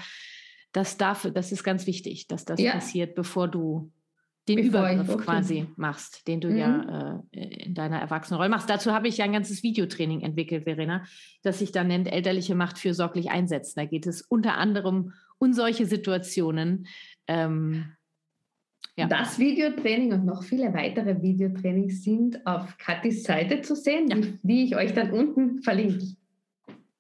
[0.73, 3.91] Das darf, das ist ganz wichtig, dass das passiert, bevor du
[4.57, 5.25] den Übergriff okay.
[5.25, 6.57] quasi machst, den du mhm.
[6.57, 8.69] ja äh, in deiner Erwachsenenrolle machst.
[8.69, 11.05] Dazu habe ich ja ein ganzes Videotraining entwickelt, Verena,
[11.43, 13.75] das sich dann nennt Elterliche Macht fürsorglich einsetzen.
[13.77, 16.87] Da geht es unter anderem um solche Situationen.
[17.27, 17.93] Ähm,
[18.97, 19.07] ja.
[19.07, 24.17] Das Videotraining und noch viele weitere Videotrainings sind auf Katis Seite zu sehen, ja.
[24.17, 26.15] die, die ich euch dann unten verlinke.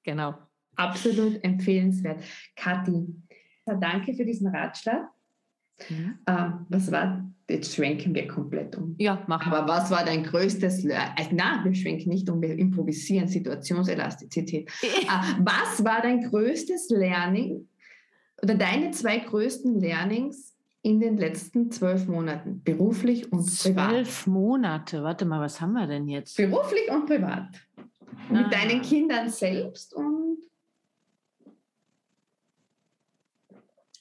[0.03, 0.35] Genau.
[0.75, 2.23] Absolut empfehlenswert.
[2.57, 3.15] Kathi,
[3.67, 5.11] danke für diesen Ratschlag.
[5.89, 6.19] Mhm.
[6.27, 8.95] Ähm, was war, jetzt schwenken wir komplett um.
[8.99, 9.59] Ja, machen wir.
[9.59, 10.99] Aber was war dein größtes, äh,
[11.33, 14.69] nein, wir schwenken nicht um, wir improvisieren, Situationselastizität.
[14.83, 15.07] äh,
[15.41, 17.69] was war dein größtes Learning
[18.43, 23.91] oder deine zwei größten Learnings in den letzten zwölf Monaten, beruflich und privat?
[23.91, 26.37] Zwölf Monate, warte mal, was haben wir denn jetzt?
[26.37, 27.49] Beruflich und privat.
[28.29, 28.33] Ah.
[28.33, 30.22] Mit deinen Kindern selbst und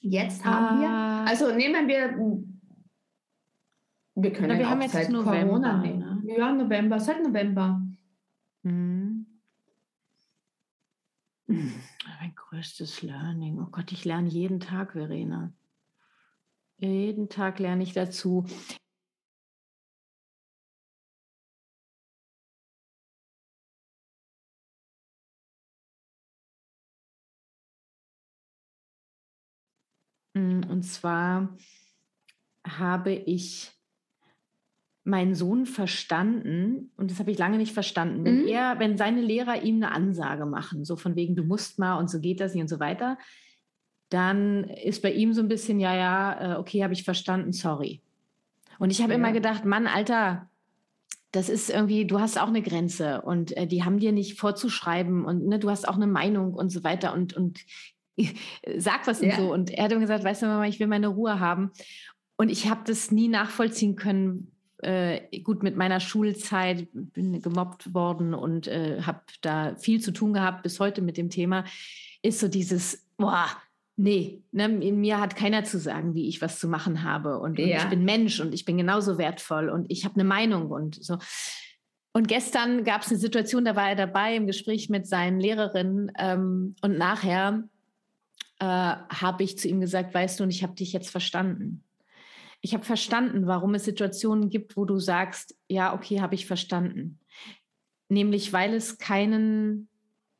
[0.02, 0.80] Jetzt haben ah.
[0.80, 2.18] wir, also nehmen wir,
[4.16, 5.98] wir können Na, wir auch haben jetzt seit November, Corona nehmen.
[6.24, 6.36] Ne?
[6.36, 7.80] Ja, November, seit November.
[8.62, 9.26] Mhm.
[11.46, 13.60] Mein größtes Learning.
[13.60, 15.52] Oh Gott, ich lerne jeden Tag, Verena.
[16.78, 18.44] Jeden Tag lerne ich dazu.
[30.34, 31.56] Und zwar
[32.66, 33.72] habe ich
[35.04, 38.48] meinen Sohn verstanden, und das habe ich lange nicht verstanden, wenn mhm.
[38.48, 42.08] er, wenn seine Lehrer ihm eine Ansage machen, so von wegen, du musst mal und
[42.08, 43.18] so geht das nicht und so weiter,
[44.10, 48.00] dann ist bei ihm so ein bisschen, ja, ja, äh, okay, habe ich verstanden, sorry.
[48.78, 49.18] Und ich habe ja.
[49.18, 50.48] immer gedacht, Mann, Alter,
[51.32, 55.24] das ist irgendwie, du hast auch eine Grenze und äh, die haben dir nicht vorzuschreiben
[55.24, 57.60] und ne, du hast auch eine Meinung und so weiter und, und
[58.76, 59.52] sag was und so.
[59.52, 61.72] Und er hat immer gesagt, weißt du, Mama, ich will meine Ruhe haben.
[62.36, 68.34] Und ich habe das nie nachvollziehen können, äh, gut mit meiner Schulzeit, bin gemobbt worden
[68.34, 71.64] und äh, habe da viel zu tun gehabt bis heute mit dem Thema,
[72.22, 73.46] ist so dieses, boah,
[73.96, 77.38] nee, ne, mir hat keiner zu sagen, wie ich was zu machen habe.
[77.38, 77.66] Und, ja.
[77.66, 81.02] und ich bin Mensch und ich bin genauso wertvoll und ich habe eine Meinung und
[81.02, 81.18] so.
[82.14, 86.12] Und gestern gab es eine Situation, da war er dabei im Gespräch mit seinen Lehrerinnen
[86.18, 87.64] ähm, und nachher
[88.62, 91.82] äh, habe ich zu ihm gesagt, weißt du, und ich habe dich jetzt verstanden.
[92.60, 97.18] Ich habe verstanden, warum es Situationen gibt, wo du sagst, ja, okay, habe ich verstanden.
[98.08, 99.88] Nämlich, weil es keinen,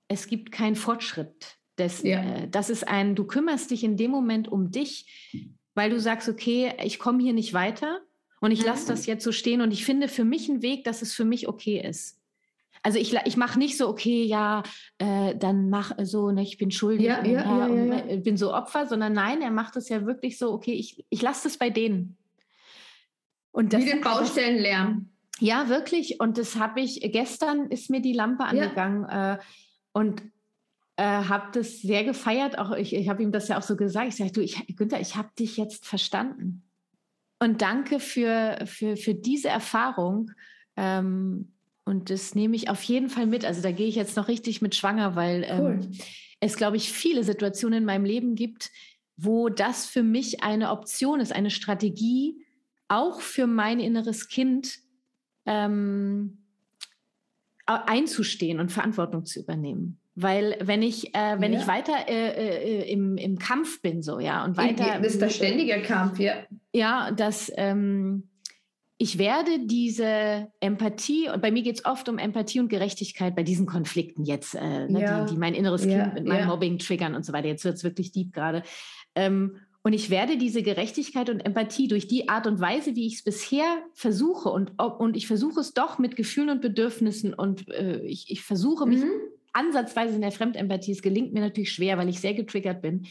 [0.07, 2.07] es gibt keinen Fortschritt dessen.
[2.07, 2.23] Ja.
[2.23, 6.29] Äh, das ist ein, du kümmerst dich in dem Moment um dich, weil du sagst,
[6.29, 8.03] okay, ich komme hier nicht weiter
[8.41, 11.03] und ich lasse das jetzt so stehen und ich finde für mich einen Weg, dass
[11.03, 12.22] es für mich okay ist.
[12.83, 14.65] Also ich, ich mache nicht so, okay, ja,
[14.99, 18.17] äh, dann mach so, ne, ich bin schuldig, ja, ja, ja, ja, ja.
[18.17, 21.45] bin so Opfer, sondern nein, er macht es ja wirklich so, okay, ich, ich lasse
[21.45, 22.17] das bei denen.
[23.53, 25.11] Und das, Wie den Baustellenlärm.
[25.39, 26.21] Ja, wirklich.
[26.21, 29.39] Und das habe ich, gestern ist mir die Lampe angegangen äh,
[29.93, 30.23] und
[30.97, 32.59] äh, habe das sehr gefeiert.
[32.59, 34.09] Auch ich, ich habe ihm das ja auch so gesagt.
[34.09, 36.65] Ich sage, du, ich, Günther, ich habe dich jetzt verstanden.
[37.39, 40.31] Und danke für, für, für diese Erfahrung.
[40.77, 41.52] Ähm,
[41.85, 43.45] und das nehme ich auf jeden Fall mit.
[43.45, 45.81] Also da gehe ich jetzt noch richtig mit schwanger, weil ähm, cool.
[46.41, 48.71] es, glaube ich, viele Situationen in meinem Leben gibt,
[49.17, 52.45] wo das für mich eine Option ist, eine Strategie,
[52.89, 54.79] auch für mein inneres Kind
[55.47, 56.39] ähm,
[57.67, 59.99] einzustehen und Verantwortung zu übernehmen.
[60.15, 61.61] Weil wenn ich, äh, wenn ja.
[61.61, 64.99] ich weiter äh, äh, im, im Kampf bin, so, ja, und weiter.
[65.01, 66.35] Das ist der ständige Kampf, ja.
[66.75, 68.29] Ja, dass ähm,
[69.03, 73.43] ich werde diese Empathie, und bei mir geht es oft um Empathie und Gerechtigkeit bei
[73.43, 75.25] diesen Konflikten jetzt, äh, ne, ja.
[75.25, 76.05] die, die, mein inneres ja.
[76.05, 77.49] Kind mit meinem Mobbing triggern und so weiter.
[77.49, 78.63] Jetzt wird es wirklich deep gerade.
[79.17, 83.15] Ähm, und ich werde diese Gerechtigkeit und Empathie durch die Art und Weise, wie ich
[83.15, 88.03] es bisher versuche, und, und ich versuche es doch mit Gefühlen und Bedürfnissen und äh,
[88.05, 89.11] ich, ich versuche mich mhm
[89.55, 90.93] ansatzweise in der Fremdempathie.
[90.93, 93.07] Es gelingt mir natürlich schwer, weil ich sehr getriggert bin.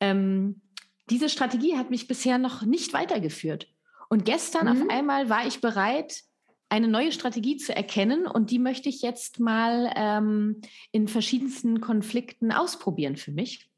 [0.00, 0.62] Ähm,
[1.10, 3.68] diese Strategie hat mich bisher noch nicht weitergeführt.
[4.08, 4.82] Und gestern mhm.
[4.82, 6.22] auf einmal war ich bereit,
[6.68, 12.50] eine neue Strategie zu erkennen und die möchte ich jetzt mal ähm, in verschiedensten Konflikten
[12.50, 13.70] ausprobieren für mich.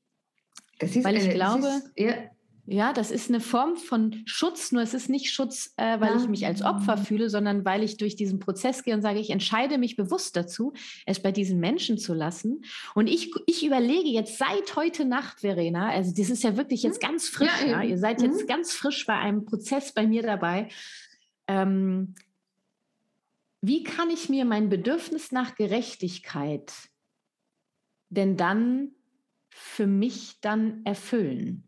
[0.79, 2.15] Das ist weil ich eine, glaube, ist, ja,
[2.71, 6.17] ja, das ist eine Form von Schutz, nur es ist nicht Schutz, äh, weil ja.
[6.21, 9.31] ich mich als Opfer fühle, sondern weil ich durch diesen Prozess gehe und sage, ich
[9.31, 10.75] entscheide mich bewusst dazu,
[11.07, 12.65] es bei diesen Menschen zu lassen.
[12.95, 17.03] Und ich, ich überlege jetzt seit heute Nacht, Verena, also das ist ja wirklich jetzt
[17.03, 17.09] hm?
[17.09, 17.83] ganz frisch, ja, ja.
[17.83, 20.69] ihr seid jetzt ganz frisch bei einem Prozess bei mir dabei.
[21.47, 22.15] Ähm,
[23.63, 26.73] wie kann ich mir mein Bedürfnis nach Gerechtigkeit
[28.11, 28.91] denn dann
[29.49, 31.68] für mich dann erfüllen?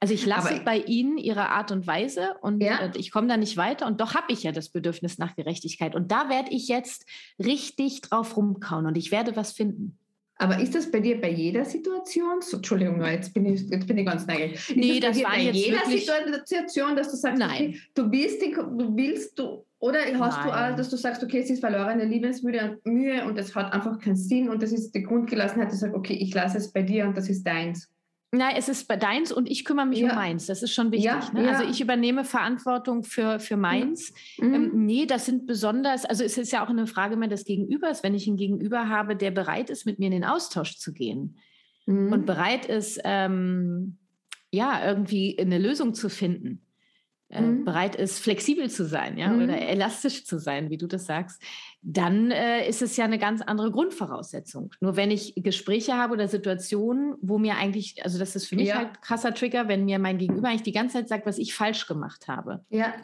[0.00, 2.78] Also ich lasse Aber bei Ihnen Ihre Art und Weise und ja.
[2.78, 5.94] Äh, ich komme da nicht weiter und doch habe ich ja das Bedürfnis nach Gerechtigkeit.
[5.94, 7.04] Und da werde ich jetzt
[7.38, 9.98] richtig drauf rumkauen und ich werde was finden.
[10.40, 12.40] Aber ist das bei dir bei jeder Situation?
[12.40, 14.74] So, Entschuldigung, jetzt bin ich, jetzt bin ich ganz neugierig.
[14.74, 17.50] Nee, das, das war bei jeder Situation, dass du sagst, Nein.
[17.50, 20.46] Okay, du willst, du willst, du oder hast Nein.
[20.46, 22.78] du auch, dass du sagst, okay, es ist verlorene Liebensmühe
[23.26, 26.32] und es hat einfach keinen Sinn und das ist die Grundgelassenheit, du sagst, okay, ich
[26.32, 27.90] lasse es bei dir und das ist deins.
[28.32, 30.10] Nein, es ist bei deins und ich kümmere mich ja.
[30.10, 30.46] um meins.
[30.46, 31.06] Das ist schon wichtig.
[31.06, 31.46] Ja, ne?
[31.46, 31.52] ja.
[31.52, 34.12] Also ich übernehme Verantwortung für, für meins.
[34.38, 34.54] Mhm.
[34.54, 38.04] Ähm, nee, das sind besonders, also es ist ja auch eine Frage mehr des Gegenübers,
[38.04, 41.38] wenn ich einen Gegenüber habe, der bereit ist, mit mir in den Austausch zu gehen
[41.86, 42.12] mhm.
[42.12, 43.98] und bereit ist, ähm,
[44.52, 46.62] ja, irgendwie eine Lösung zu finden.
[47.30, 47.64] Äh, mhm.
[47.64, 49.44] bereit ist, flexibel zu sein, ja, mhm.
[49.44, 51.40] oder elastisch zu sein, wie du das sagst,
[51.80, 54.72] dann äh, ist es ja eine ganz andere Grundvoraussetzung.
[54.80, 58.68] Nur wenn ich Gespräche habe oder Situationen, wo mir eigentlich, also das ist für mich
[58.68, 58.78] ja.
[58.78, 61.86] halt krasser Trigger, wenn mir mein Gegenüber eigentlich die ganze Zeit sagt, was ich falsch
[61.86, 62.64] gemacht habe.
[62.68, 62.94] Ja.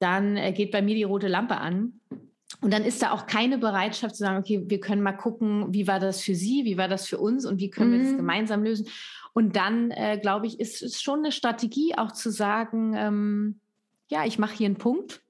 [0.00, 2.00] Dann äh, geht bei mir die rote Lampe an.
[2.62, 5.86] Und dann ist da auch keine Bereitschaft zu sagen, okay, wir können mal gucken, wie
[5.86, 7.94] war das für Sie, wie war das für uns und wie können mhm.
[7.94, 8.16] wir das mhm.
[8.16, 8.88] gemeinsam lösen.
[9.36, 13.60] Und dann, äh, glaube ich, ist es schon eine Strategie, auch zu sagen, ähm,
[14.08, 15.20] ja, ich mache hier einen Punkt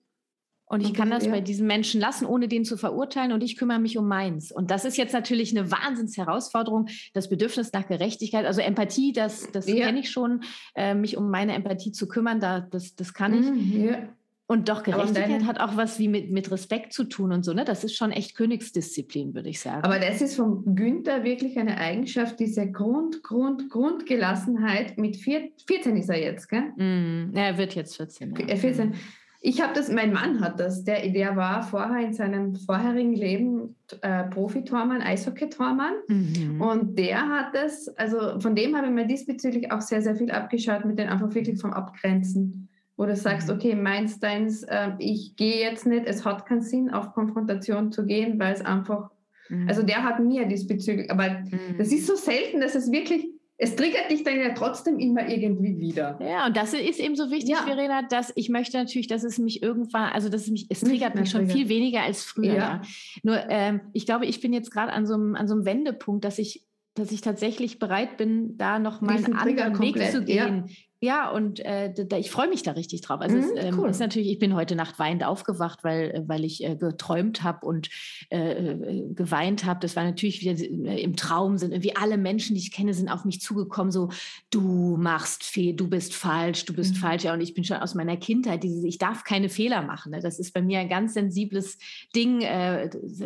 [0.66, 1.32] und ich kann das ja.
[1.32, 4.52] bei diesen Menschen lassen, ohne den zu verurteilen und ich kümmere mich um meins.
[4.52, 9.66] Und das ist jetzt natürlich eine Wahnsinnsherausforderung, das Bedürfnis nach Gerechtigkeit, also Empathie, das, das
[9.66, 9.86] ja.
[9.86, 10.44] kenne ich schon,
[10.76, 13.50] äh, mich um meine Empathie zu kümmern, da, das, das kann ich.
[13.50, 14.08] Mhm, ja.
[14.48, 17.64] Und doch Gerechtigkeit hat auch was wie mit, mit Respekt zu tun und so, ne?
[17.64, 19.82] Das ist schon echt Königsdisziplin, würde ich sagen.
[19.82, 24.98] Aber das ist von Günther wirklich eine Eigenschaft, diese Grund, Grund, Grundgelassenheit.
[24.98, 26.62] Mit vier, 14 ist er jetzt, gell?
[26.76, 28.34] Mm, er wird jetzt 14.
[28.46, 28.56] Ja.
[28.56, 28.94] 14.
[29.40, 33.76] Ich habe das, mein Mann hat das, der, der war vorher in seinem vorherigen Leben
[34.00, 35.92] äh, Profitormann, Eishockeytormann.
[36.06, 36.60] Mhm.
[36.60, 40.30] Und der hat das, also von dem habe ich mir diesbezüglich auch sehr, sehr viel
[40.30, 43.54] abgeschaut, mit den einfach wirklich vom Abgrenzen wo du sagst, mhm.
[43.54, 48.06] okay, meins, deins, äh, ich gehe jetzt nicht, es hat keinen Sinn, auf Konfrontation zu
[48.06, 49.10] gehen, weil es einfach,
[49.48, 49.68] mhm.
[49.68, 51.76] also der hat mir diesbezüglich, aber mhm.
[51.78, 53.28] das ist so selten, dass es wirklich,
[53.58, 56.18] es triggert dich dann ja trotzdem immer irgendwie wieder.
[56.20, 57.62] Ja, und das ist eben so wichtig, ja.
[57.62, 61.14] Verena, dass ich möchte natürlich, dass es mich irgendwann, also dass es mich, es triggert
[61.14, 61.56] mich schon triggert.
[61.56, 62.54] viel weniger als früher.
[62.54, 62.82] Ja.
[63.22, 66.26] Nur ähm, ich glaube, ich bin jetzt gerade an so einem an so einem Wendepunkt,
[66.26, 66.66] dass ich
[66.96, 70.64] dass ich tatsächlich bereit bin, da noch mal einen anderen Weg zu gehen.
[70.66, 70.74] Ja.
[71.00, 73.20] Ja, und äh, da, ich freue mich da richtig drauf.
[73.20, 73.90] Also mhm, es ähm, cool.
[73.90, 77.66] ist natürlich, ich bin heute Nacht weinend aufgewacht, weil, äh, weil ich äh, geträumt habe
[77.66, 77.90] und
[78.30, 79.78] äh, äh, geweint habe.
[79.80, 83.10] Das war natürlich wieder äh, im Traum, sind irgendwie alle Menschen, die ich kenne, sind
[83.10, 84.08] auf mich zugekommen, so,
[84.50, 87.00] du machst Fehl, du bist falsch, du bist mhm.
[87.00, 87.24] falsch.
[87.24, 90.12] Ja, und ich bin schon aus meiner Kindheit, dieses, ich darf keine Fehler machen.
[90.12, 90.20] Ne?
[90.20, 91.76] Das ist bei mir ein ganz sensibles
[92.14, 92.40] Ding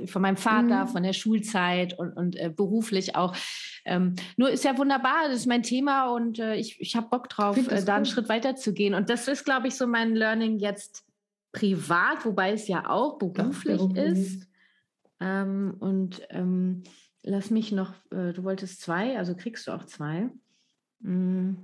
[0.06, 0.88] von meinem Vater, mhm.
[0.88, 3.34] von der Schulzeit und, und beruflich auch.
[3.84, 7.56] Ähm, nur ist ja wunderbar, das ist mein Thema und ich, ich habe Bock drauf
[7.56, 8.94] äh, da einen Schritt weiter zu gehen.
[8.94, 11.04] Und das ist, glaube ich, so mein Learning jetzt
[11.52, 14.46] privat, wobei es ja auch beruflich ja, ist.
[15.20, 16.82] Ähm, und ähm,
[17.22, 20.30] lass mich noch, äh, du wolltest zwei, also kriegst du auch zwei.
[21.00, 21.54] Mm.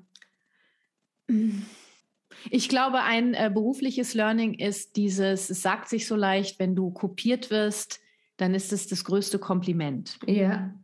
[2.51, 6.91] Ich glaube, ein äh, berufliches Learning ist dieses, es sagt sich so leicht, wenn du
[6.91, 8.01] kopiert wirst,
[8.37, 10.19] dann ist es das größte Kompliment.
[10.27, 10.75] Ja.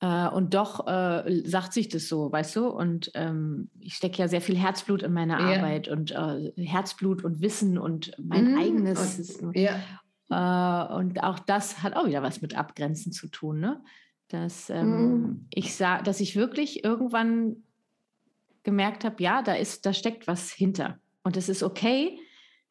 [0.00, 2.68] Äh, und doch äh, sagt sich das so, weißt du?
[2.68, 5.56] Und ähm, ich stecke ja sehr viel Herzblut in meine ja.
[5.56, 8.58] Arbeit und äh, Herzblut und Wissen und mein mhm.
[8.58, 9.38] eigenes.
[9.40, 9.80] Und, ja.
[10.30, 13.82] Äh, und auch das hat auch wieder was mit Abgrenzen zu tun, ne?
[14.28, 15.46] Dass ähm, mhm.
[15.52, 17.56] ich sah, dass ich wirklich irgendwann
[18.62, 20.98] gemerkt habe, ja, da ist, da steckt was hinter.
[21.22, 22.18] Und es ist okay,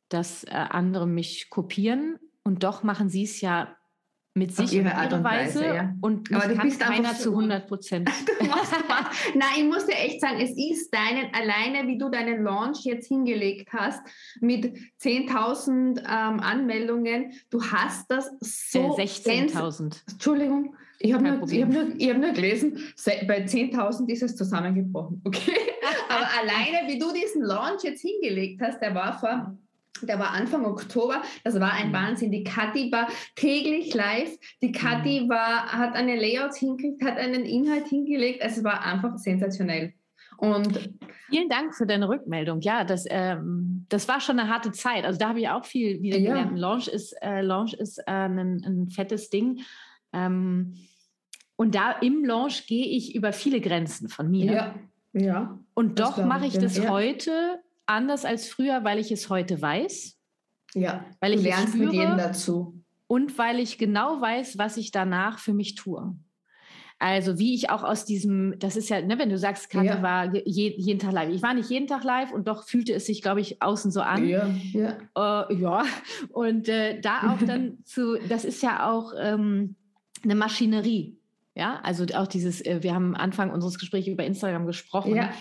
[0.09, 3.75] dass äh, andere mich kopieren und doch machen sie es ja
[4.37, 5.93] mit sich ihre Art und Weise, Weise ja.
[6.01, 8.09] und aber du bist keiner zu 100 Prozent.
[9.35, 13.07] Nein, ich muss dir echt sagen, es ist deinen, alleine wie du deinen Launch jetzt
[13.07, 14.01] hingelegt hast,
[14.39, 18.97] mit 10.000 ähm, Anmeldungen, du hast das so...
[18.97, 20.03] Äh, 16.000.
[20.11, 22.79] Entschuldigung, ich habe nur, hab nur, hab nur gelesen,
[23.27, 25.57] bei 10.000 ist es zusammengebrochen, okay?
[26.09, 29.57] aber alleine wie du diesen Launch jetzt hingelegt hast, der war vor
[30.03, 31.93] der war Anfang Oktober, das war ein mhm.
[31.93, 32.31] Wahnsinn.
[32.31, 34.37] Die Kathi war täglich live.
[34.61, 35.29] Die Kathi mhm.
[35.29, 38.39] war, hat eine Layouts hingekriegt, hat einen Inhalt hingelegt.
[38.41, 39.93] Es war einfach sensationell.
[40.37, 40.91] Und
[41.29, 42.61] Vielen Dank für deine Rückmeldung.
[42.61, 45.03] Ja, das, ähm, das war schon eine harte Zeit.
[45.03, 46.29] Also da habe ich auch viel wieder ja.
[46.29, 46.57] gelernt.
[46.57, 49.59] Launch ist, äh, Launch ist äh, ein, ein, fettes Ding.
[50.13, 50.75] Ähm,
[51.57, 54.51] und da im Launch gehe ich über viele Grenzen von mir.
[54.53, 54.75] Ja,
[55.13, 55.59] ja.
[55.73, 56.89] Und doch mache ich das ja.
[56.89, 60.17] heute anders als früher, weil ich es heute weiß.
[60.73, 62.83] Ja, weil ich du lernst spüre, mit jedem dazu.
[63.07, 66.15] Und weil ich genau weiß, was ich danach für mich tue.
[66.99, 70.01] Also wie ich auch aus diesem, das ist ja, ne, wenn du sagst, Kante ja.
[70.01, 71.29] war je, jeden Tag live.
[71.29, 74.01] Ich war nicht jeden Tag live und doch fühlte es sich, glaube ich, außen so
[74.01, 74.27] an.
[74.27, 74.97] Ja, ja.
[75.15, 75.85] Äh, ja.
[76.29, 79.75] Und äh, da auch dann zu, das ist ja auch ähm,
[80.23, 81.19] eine Maschinerie.
[81.53, 85.15] Ja, also auch dieses, äh, wir haben am Anfang unseres Gesprächs über Instagram gesprochen.
[85.15, 85.31] Ja.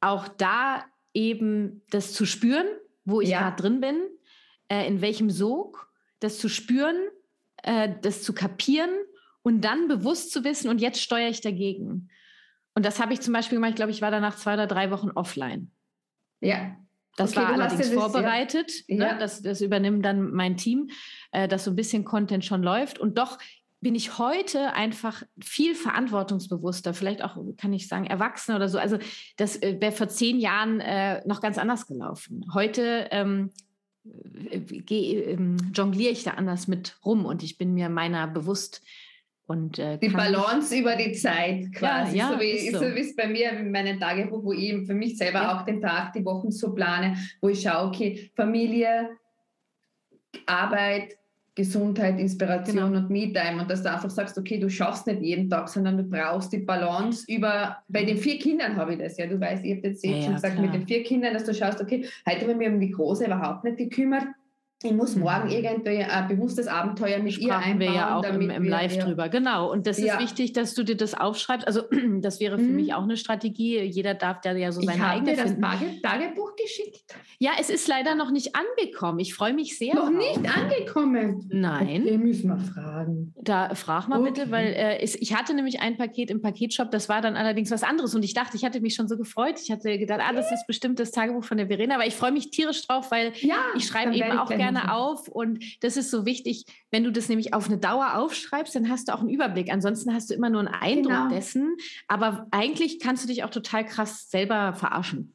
[0.00, 0.84] Auch da
[1.14, 2.66] eben das zu spüren,
[3.04, 3.40] wo ich ja.
[3.40, 3.96] gerade drin bin,
[4.68, 5.90] äh, in welchem Sog,
[6.20, 6.96] das zu spüren,
[7.62, 8.90] äh, das zu kapieren
[9.42, 12.08] und dann bewusst zu wissen, und jetzt steuere ich dagegen.
[12.74, 14.90] Und das habe ich zum Beispiel gemacht, ich glaube, ich war danach zwei oder drei
[14.90, 15.70] Wochen offline.
[16.40, 16.76] Ja.
[17.16, 18.72] Das okay, war allerdings vorbereitet.
[18.88, 19.12] Ja.
[19.12, 19.18] Ne?
[19.20, 20.90] Das, das übernimmt dann mein Team,
[21.30, 22.98] äh, dass so ein bisschen Content schon läuft.
[22.98, 23.38] Und doch
[23.84, 28.78] bin ich heute einfach viel verantwortungsbewusster, vielleicht auch, kann ich sagen, erwachsener oder so.
[28.78, 28.98] Also
[29.36, 32.46] das äh, wäre vor zehn Jahren äh, noch ganz anders gelaufen.
[32.54, 33.50] Heute ähm,
[34.50, 38.82] äh, ähm, jongliere ich da anders mit rum und ich bin mir meiner bewusst.
[39.46, 42.78] Und, äh, die Balance über die Zeit quasi, ja, ja, so, wie, so.
[42.78, 45.60] so es bei mir in meinem Tagebuch, wo ich für mich selber ja.
[45.60, 49.10] auch den Tag, die Wochen so plane, wo ich schaue, okay, Familie,
[50.46, 51.18] Arbeit,
[51.54, 52.98] Gesundheit, Inspiration genau.
[52.98, 56.02] und Me-Time und dass du einfach sagst, okay, du schaffst nicht jeden Tag, sondern du
[56.02, 59.76] brauchst die Balance über, bei den vier Kindern habe ich das ja, du weißt, ich
[59.76, 60.66] habe jetzt ja, schon gesagt, klar.
[60.66, 63.26] mit den vier Kindern, dass du schaust, okay, heute habe ich mich um die Große
[63.26, 64.26] überhaupt nicht gekümmert,
[64.84, 65.52] ich muss morgen mhm.
[65.52, 67.80] irgendwie ein bewusstes Abenteuer mit Sprachen ihr einbauen.
[67.80, 69.28] wir ja auch im, im Live wir, drüber.
[69.28, 69.70] Genau.
[69.70, 70.14] Und das ja.
[70.14, 71.66] ist wichtig, dass du dir das aufschreibst.
[71.66, 71.82] Also
[72.20, 72.76] das wäre für mhm.
[72.76, 73.80] mich auch eine Strategie.
[73.80, 77.14] Jeder darf da ja so seine ich eigene dir das Tage, Tagebuch geschickt.
[77.38, 79.18] Ja, es ist leider noch nicht angekommen.
[79.18, 79.94] Ich freue mich sehr.
[79.94, 80.16] Noch drauf.
[80.16, 81.48] nicht angekommen?
[81.52, 82.02] Nein.
[82.04, 83.34] Okay, müssen wir fragen.
[83.40, 84.30] Da frag mal okay.
[84.30, 87.70] bitte, weil äh, es, ich hatte nämlich ein Paket im Paketshop, das war dann allerdings
[87.70, 88.14] was anderes.
[88.14, 89.60] Und ich dachte, ich hatte mich schon so gefreut.
[89.62, 91.96] Ich hatte gedacht, ah, das ist bestimmt das Tagebuch von der Verena.
[91.96, 95.62] Aber ich freue mich tierisch drauf, weil ja, ich schreibe eben auch gerne auf und
[95.82, 99.14] das ist so wichtig, wenn du das nämlich auf eine Dauer aufschreibst, dann hast du
[99.14, 99.72] auch einen Überblick.
[99.72, 101.28] Ansonsten hast du immer nur einen Eindruck genau.
[101.28, 101.76] dessen.
[102.08, 105.34] Aber eigentlich kannst du dich auch total krass selber verarschen.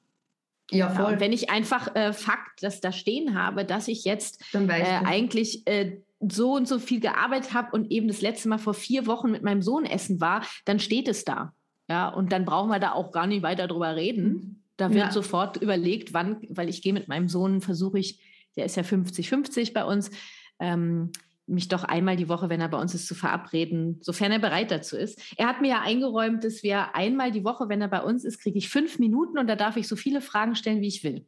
[0.72, 1.14] Ja, voll.
[1.14, 5.66] Ja, wenn ich einfach äh, Fakt, das da stehen habe, dass ich jetzt äh, eigentlich
[5.68, 9.32] äh, so und so viel gearbeitet habe und eben das letzte Mal vor vier Wochen
[9.32, 11.54] mit meinem Sohn essen war, dann steht es da.
[11.90, 14.64] Ja, und dann brauchen wir da auch gar nicht weiter drüber reden.
[14.78, 15.12] Da wird ja.
[15.12, 18.20] sofort überlegt, wann, weil ich gehe mit meinem Sohn, versuche ich,
[18.56, 20.12] der ist ja 50-50 bei uns,
[20.60, 21.12] ähm,
[21.50, 24.72] mich doch einmal die Woche, wenn er bei uns ist, zu verabreden, sofern er bereit
[24.72, 25.20] dazu ist.
[25.36, 28.40] Er hat mir ja eingeräumt, dass wir einmal die Woche, wenn er bei uns ist,
[28.40, 31.26] kriege ich fünf Minuten und da darf ich so viele Fragen stellen, wie ich will.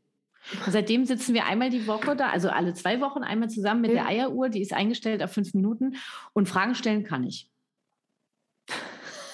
[0.65, 3.91] Und seitdem sitzen wir einmal die Woche da, also alle zwei Wochen einmal zusammen mit
[3.91, 5.95] der Eieruhr, die ist eingestellt auf fünf Minuten
[6.33, 7.49] und Fragen stellen kann ich.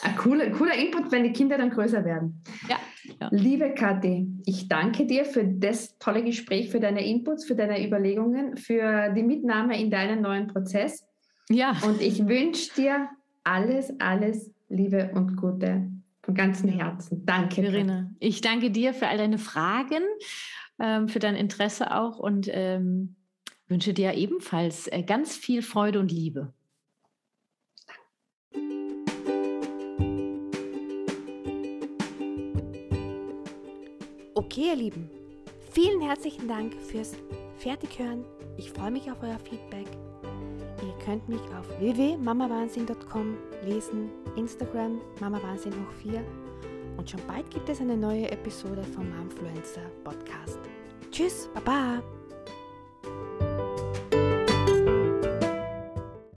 [0.04, 2.44] Ein cooler, cooler Input, wenn die Kinder dann größer werden.
[2.70, 2.78] Ja,
[3.20, 3.30] ja.
[3.32, 8.58] Liebe Kathi, ich danke dir für das tolle Gespräch, für deine Inputs, für deine Überlegungen,
[8.58, 11.06] für die Mitnahme in deinen neuen Prozess.
[11.50, 11.78] Ja.
[11.86, 13.10] Und ich wünsche dir
[13.44, 15.90] alles, alles Liebe und Gute
[16.22, 17.26] von ganzem Herzen.
[17.26, 17.64] Danke.
[17.64, 20.04] Verena, ich danke dir für all deine Fragen
[20.80, 23.16] ähm, für dein Interesse auch und ähm,
[23.68, 26.54] wünsche dir ebenfalls äh, ganz viel Freude und Liebe.
[34.58, 35.08] Okay, ihr Lieben,
[35.72, 37.12] vielen herzlichen Dank fürs
[37.60, 38.26] Fertighören.
[38.58, 39.86] Ich freue mich auf euer Feedback.
[40.82, 46.24] Ihr könnt mich auf www.mamawahnsinn.com lesen, Instagram mamawahnsinn hoch 4
[46.98, 50.58] und schon bald gibt es eine neue Episode vom Momfluencer Podcast.
[51.12, 52.02] Tschüss, Baba!